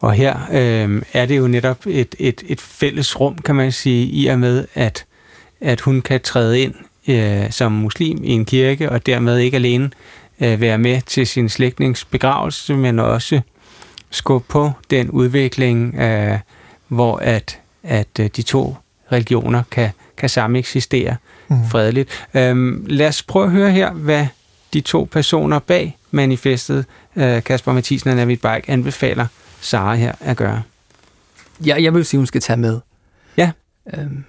[0.00, 4.06] Og her øh, er det jo netop et, et, et fælles rum, kan man sige,
[4.06, 5.04] i og med, at,
[5.60, 6.74] at hun kan træde ind
[7.08, 9.90] øh, som muslim i en kirke, og dermed ikke alene
[10.40, 13.40] øh, være med til sin slægtnings begravelse, men også
[14.10, 16.38] skubbe på den udvikling, øh,
[16.88, 18.76] hvor at, at øh, de to
[19.12, 21.16] religioner kan, kan samme eksistere
[21.48, 21.56] mm.
[21.70, 22.26] fredeligt.
[22.34, 24.26] Øhm, lad os prøve at høre her, hvad
[24.72, 26.84] de to personer bag manifestet,
[27.16, 29.26] øh, Kasper Mathisen og Navid Bajk, anbefaler
[29.60, 30.62] Sara her at gøre.
[31.66, 32.80] Ja, jeg vil sige, hun skal tage med.
[33.36, 33.50] Ja.
[33.94, 34.24] Øhm,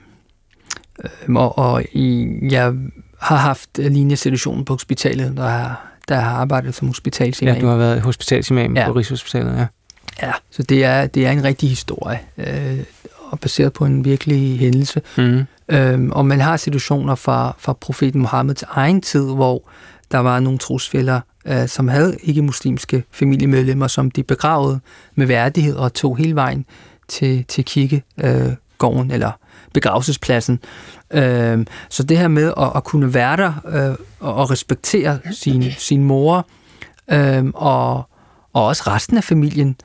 [1.04, 2.74] øhm, og, og i, jeg
[3.20, 7.56] har haft lignende situationen på hospitalet, der har, der har arbejdet som hospitalsimam.
[7.56, 8.88] Ja, du har været hospitalsimam ja.
[8.88, 9.66] på Rigshospitalet, ja.
[10.22, 12.80] Ja, så det er, det er en rigtig historie, øh,
[13.32, 15.02] og baseret på en virkelig hændelse.
[15.18, 15.44] Mm.
[15.70, 19.70] Øhm, og man har situationer fra, fra profeten Mohammeds egen tid, hvor
[20.12, 24.80] der var nogle trosfælder, øh, som havde ikke-muslimske familiemedlemmer, som de begravede
[25.16, 26.66] med værdighed og tog hele vejen
[27.08, 29.32] til, til kirkegården øh, eller
[29.74, 30.60] begravelsespladsen.
[31.14, 36.04] Øh, så det her med at, at kunne være der øh, og respektere sin, sin
[36.04, 36.48] mor
[37.12, 37.96] øh, og,
[38.54, 39.76] og også resten af familien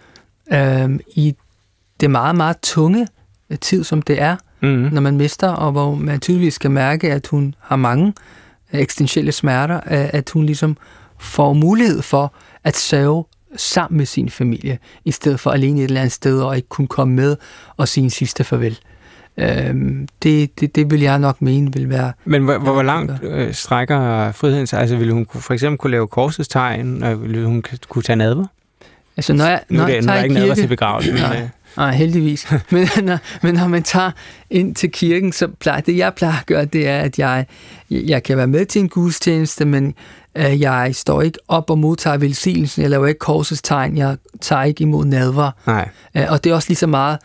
[0.52, 1.34] øh, i
[2.00, 3.06] det meget, meget tunge
[3.60, 4.88] tid, som det er, mm.
[4.92, 8.14] når man mister, og hvor man tydeligvis kan mærke, at hun har mange
[8.72, 10.76] eksistentielle smerter, at hun ligesom
[11.18, 13.24] får mulighed for at sørge
[13.56, 16.86] sammen med sin familie, i stedet for alene et eller andet sted, og ikke kunne
[16.86, 17.36] komme med
[17.76, 18.78] og sige en sidste farvel.
[19.38, 22.12] Øhm, det, det, det vil jeg nok mene vil være...
[22.24, 24.80] Men hvor, hvor langt øh, strækker friheden sig?
[24.80, 28.46] Altså, vil hun for eksempel kunne lave korsets tegn, og vil hun kunne tage nadver?
[29.16, 30.54] Altså, når jeg, nu når er det, jeg nu er tager der ikke kirke, nadver
[30.54, 31.20] til begravelse, men...
[31.20, 31.48] Nej.
[31.76, 32.46] Nej, heldigvis.
[32.70, 34.10] men, når, men når man tager
[34.50, 37.46] ind til kirken, så plejer det, jeg plejer at gøre, det er, at jeg,
[37.90, 39.94] jeg kan være med til en gudstjeneste, men
[40.34, 42.82] øh, jeg står ikke op og modtager velsignelsen.
[42.82, 43.96] Jeg laver ikke korsets tegn.
[43.96, 45.50] Jeg tager ikke imod nadver.
[45.66, 45.88] Nej.
[46.16, 47.18] Øh, og det er også lige så meget,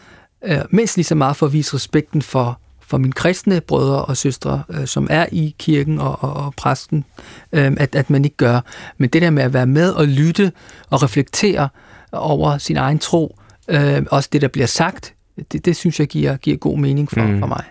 [0.46, 4.18] øh, mindst lige så meget for at vise respekten for, for mine kristne brødre og
[4.18, 7.06] søstre, øh, som er i kirken og, og, og præsten,
[7.52, 8.60] øh, at, at man ikke gør.
[8.98, 10.52] Men det der med at være med og lytte
[10.90, 11.70] og reflektere
[12.12, 13.38] over sin egen tro,
[13.68, 15.14] øh, også det, der bliver sagt,
[15.52, 17.40] det, det synes jeg giver, giver god mening for, mm.
[17.40, 17.64] for mig.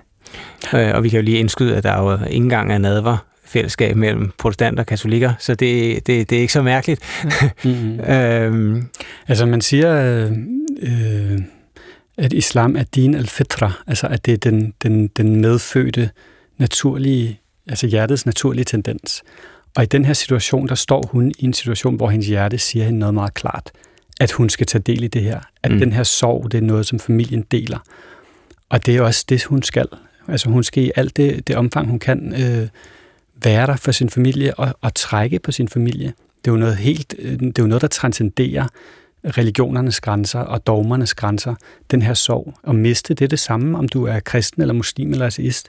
[0.75, 3.17] Øh, og vi kan jo lige indskyde, at der er jo ikke engang er nadver
[3.45, 7.01] fællesskab mellem protestanter og katolikker, så det, det, det er ikke så mærkeligt.
[7.65, 8.01] Mm-hmm.
[8.01, 8.89] øhm.
[9.29, 10.33] Altså man siger, øh,
[10.83, 11.39] øh,
[12.21, 16.11] at islam er din al-fitra, altså at det er den, den, den medfødte
[16.59, 19.23] naturlige, altså hjertets naturlige tendens.
[19.77, 22.85] Og i den her situation, der står hun i en situation, hvor hendes hjerte siger
[22.85, 23.71] hende noget meget klart
[24.21, 25.41] at hun skal tage del i det her.
[25.63, 25.79] At mm.
[25.79, 27.79] den her sorg, det er noget, som familien deler.
[28.69, 29.87] Og det er også det, hun skal.
[30.29, 32.69] Altså hun skal i alt det, det omfang, hun kan øh,
[33.45, 36.13] være der for sin familie og, og trække på sin familie.
[36.45, 38.67] Det er jo noget helt, øh, det er jo noget, der transcenderer
[39.25, 41.55] religionernes grænser og dogmernes grænser.
[41.91, 42.55] Den her sorg.
[42.69, 45.69] At miste, det er det samme, om du er kristen eller muslim eller ateist.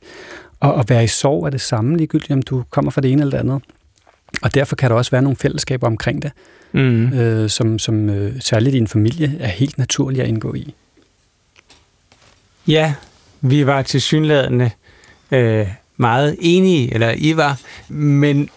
[0.60, 3.22] Og at være i sorg er det samme, ligegyldigt om du kommer fra det ene
[3.22, 3.64] eller det andet.
[4.42, 6.32] Og derfor kan der også være nogle fællesskaber omkring det
[6.72, 7.14] mm.
[7.14, 10.74] øh, som, som øh, særligt en familie er helt naturligt at indgå i.
[12.68, 12.94] Ja,
[13.42, 14.72] vi var til synlædende
[15.32, 17.60] øh, meget enige, eller I var,
[17.94, 18.50] men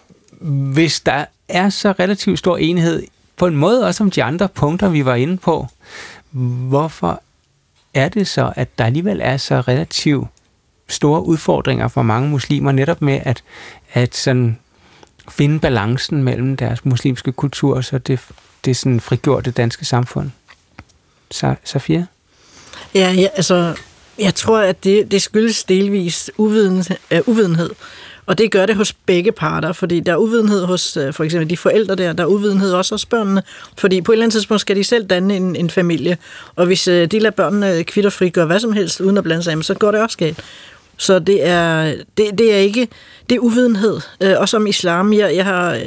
[0.73, 3.03] hvis der er så relativt stor enighed,
[3.37, 5.67] på en måde også om de andre punkter, vi var inde på,
[6.69, 7.21] hvorfor
[7.93, 10.27] er det så, at der alligevel er så relativt
[10.87, 13.43] store udfordringer for mange muslimer, netop med at,
[13.93, 14.57] at sådan
[15.29, 18.19] finde balancen mellem deres muslimske kultur og så det,
[18.65, 20.31] det sådan frigjorte danske samfund.
[21.63, 22.05] Safia?
[22.93, 23.75] Ja, ja, altså,
[24.19, 27.69] jeg tror, at det, det skyldes delvis uviden, uh, uvidenhed.
[28.25, 31.49] Og det gør det hos begge parter, fordi der er uvidenhed hos øh, for eksempel
[31.49, 33.43] de forældre der, der er uvidenhed også hos børnene,
[33.77, 36.17] fordi på et eller andet tidspunkt skal de selv danne en, en familie,
[36.55, 39.65] og hvis øh, de lader børnene kvitterfri gøre hvad som helst uden at blande sig,
[39.65, 40.43] så går det også galt.
[40.97, 42.87] Så det er, det, det er ikke,
[43.29, 43.99] det er uvidenhed.
[44.21, 45.13] Øh, og som islam.
[45.13, 45.79] Jeg, jeg har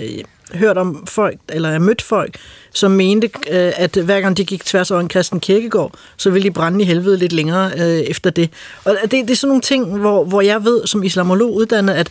[0.54, 2.36] hørt om folk, eller jeg mødt folk,
[2.72, 6.48] som mente, øh, at hver gang de gik tværs over en kristen kirkegård, så ville
[6.48, 8.50] de brænde i helvede lidt længere øh, efter det.
[8.84, 12.08] Og det, det er sådan nogle ting, hvor, hvor jeg ved som islamolog uddannet, at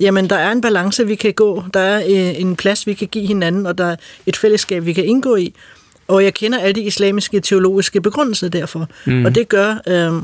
[0.00, 3.08] jamen, der er en balance, vi kan gå, der er øh, en plads, vi kan
[3.08, 5.54] give hinanden, og der er et fællesskab, vi kan indgå i.
[6.08, 8.88] Og jeg kender alle de islamiske teologiske begrundelser derfor.
[9.06, 9.24] Mm.
[9.24, 9.76] Og det gør...
[9.86, 10.22] Øh,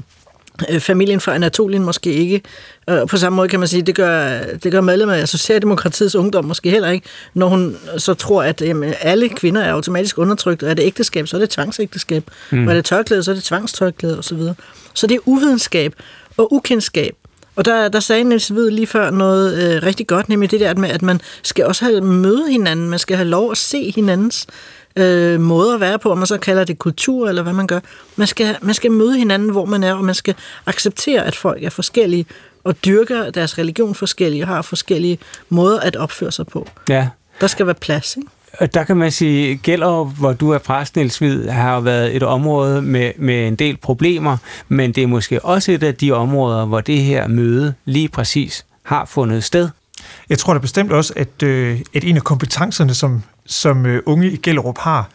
[0.79, 2.43] familien fra Anatolien måske ikke.
[2.87, 6.45] Og på samme måde kan man sige, det gør, det gør medlemmer af Socialdemokratiets ungdom
[6.45, 10.71] måske heller ikke, når hun så tror, at jamen, alle kvinder er automatisk undertrykt, og
[10.71, 12.67] er det ægteskab, så er det tvangsægteskab, mm.
[12.67, 14.39] og er det tørklæde, så er det tvangstørklæde osv.
[14.39, 14.55] Så,
[14.95, 15.95] så det er uvidenskab
[16.37, 17.15] og ukendskab.
[17.57, 20.75] Og der, der sagde Niels Hvid lige før noget øh, rigtig godt, nemlig det der
[20.75, 24.47] med, at man skal også have møde hinanden, man skal have lov at se hinandens
[24.97, 27.81] øh, måde at være på, om man så kalder det kultur, eller hvad man gør.
[28.17, 30.35] Man skal, man skal møde hinanden, hvor man er, og man skal
[30.67, 32.27] acceptere, at folk er forskellige,
[32.65, 35.19] og dyrker deres religion forskellige, og har forskellige
[35.49, 36.69] måder at opføre sig på.
[36.89, 37.09] Ja.
[37.41, 38.29] Der skal være plads, ikke?
[38.59, 42.23] Og der kan man sige, gælder hvor du er præst, Niels Hvid, har været et
[42.23, 44.37] område med, med en del problemer,
[44.69, 48.67] men det er måske også et af de områder, hvor det her møde lige præcis
[48.83, 49.69] har fundet sted.
[50.29, 54.31] Jeg tror da bestemt også, at, øh, at en af kompetencerne, som som øh, unge
[54.31, 55.11] i Gellerup har,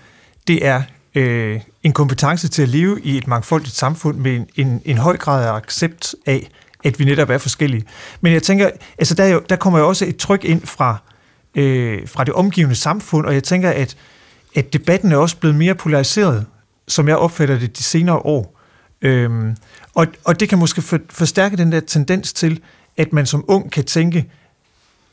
[0.47, 0.82] det er
[1.15, 5.17] øh, en kompetence til at leve i et mangfoldigt samfund med en, en, en høj
[5.17, 6.49] grad af accept af,
[6.84, 7.84] at vi netop er forskellige.
[8.21, 10.97] Men jeg tænker, altså der, er jo, der kommer jo også et tryk ind fra,
[11.55, 13.97] øh, fra det omgivende samfund, og jeg tænker, at,
[14.55, 16.45] at debatten er også blevet mere polariseret,
[16.88, 18.59] som jeg opfatter det de senere år.
[19.01, 19.55] Øhm,
[19.95, 22.59] og, og det kan måske for, forstærke den der tendens til,
[22.97, 24.30] at man som ung kan tænke,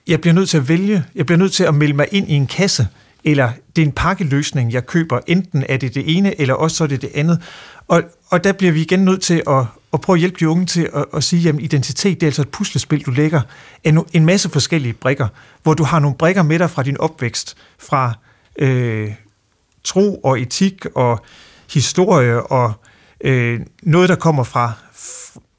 [0.06, 2.32] jeg bliver nødt til at vælge, jeg bliver nødt til at melde mig ind i
[2.32, 2.88] en kasse,
[3.26, 5.20] eller det er en pakkeløsning, jeg køber.
[5.26, 7.42] Enten er det det ene, eller også så er det det andet.
[7.88, 10.66] Og, og der bliver vi igen nødt til at, at prøve at hjælpe de unge
[10.66, 13.40] til at, at sige, at identitet det er altså et puslespil, du lægger
[13.84, 15.28] en, en masse forskellige brikker,
[15.62, 18.14] hvor du har nogle brikker med dig fra din opvækst, fra
[18.58, 19.12] øh,
[19.84, 21.24] tro og etik og
[21.72, 22.72] historie og
[23.20, 24.72] øh, noget, der kommer fra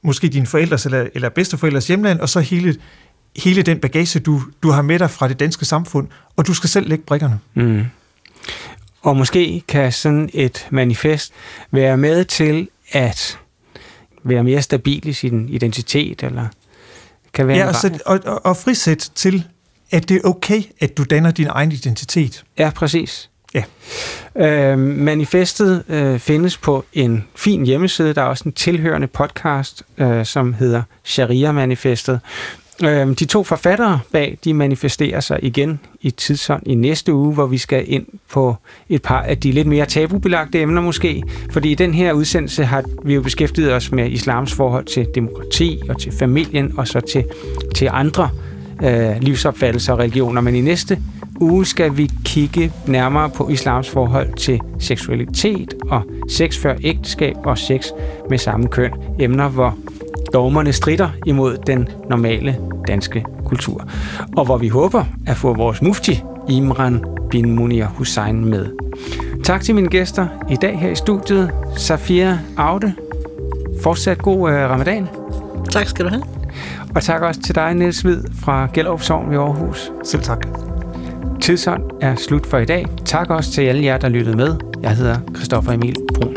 [0.03, 2.75] måske dine forældres eller, eller bedsteforældres hjemland, og så hele,
[3.37, 6.69] hele den bagage, du, du har med dig fra det danske samfund, og du skal
[6.69, 7.39] selv lægge brikkerne.
[7.53, 7.83] Mm.
[9.01, 11.33] Og måske kan sådan et manifest
[11.71, 13.39] være med til at
[14.23, 16.47] være mere stabil i sin identitet, eller
[17.33, 19.43] kan være ja, og, så, og, og, og frisæt til,
[19.91, 22.43] at det er okay, at du danner din egen identitet.
[22.57, 23.29] Ja, præcis.
[23.53, 23.63] Ja.
[24.35, 28.13] Øh, manifestet øh, findes på en fin hjemmeside.
[28.13, 32.19] Der er også en tilhørende podcast, øh, som hedder Sharia-manifestet.
[32.83, 37.45] Øh, de to forfattere bag, de manifesterer sig igen i tidsånd i næste uge, hvor
[37.45, 38.55] vi skal ind på
[38.89, 41.23] et par af de lidt mere tabubelagte emner måske.
[41.51, 45.79] Fordi i den her udsendelse har vi jo beskæftiget os med islams forhold til demokrati
[45.89, 47.23] og til familien og så til,
[47.75, 48.29] til andre
[48.83, 50.41] øh, livsopfattelser og religioner.
[50.41, 50.99] Men i næste
[51.39, 57.57] uge skal vi kigge nærmere på islams forhold til seksualitet og sex før ægteskab og
[57.57, 57.87] sex
[58.29, 58.91] med samme køn.
[59.19, 59.77] Emner, hvor
[60.33, 62.57] dogmerne strider imod den normale
[62.87, 63.89] danske kultur.
[64.37, 68.65] Og hvor vi håber at få vores mufti, Imran bin Munir Hussein, med.
[69.43, 71.51] Tak til mine gæster i dag her i studiet.
[71.77, 72.93] Safia Aude.
[73.81, 75.07] Fortsat god uh, ramadan.
[75.71, 76.23] Tak skal du have.
[76.95, 79.91] Og tak også til dig, Niels Hvid fra Gellerup Sogn i Aarhus.
[80.03, 80.47] Selv tak.
[81.41, 82.85] Tidsånd er slut for i dag.
[83.05, 84.55] Tak også til alle jer, der lyttede med.
[84.81, 86.36] Jeg hedder Christoffer Emil Brun.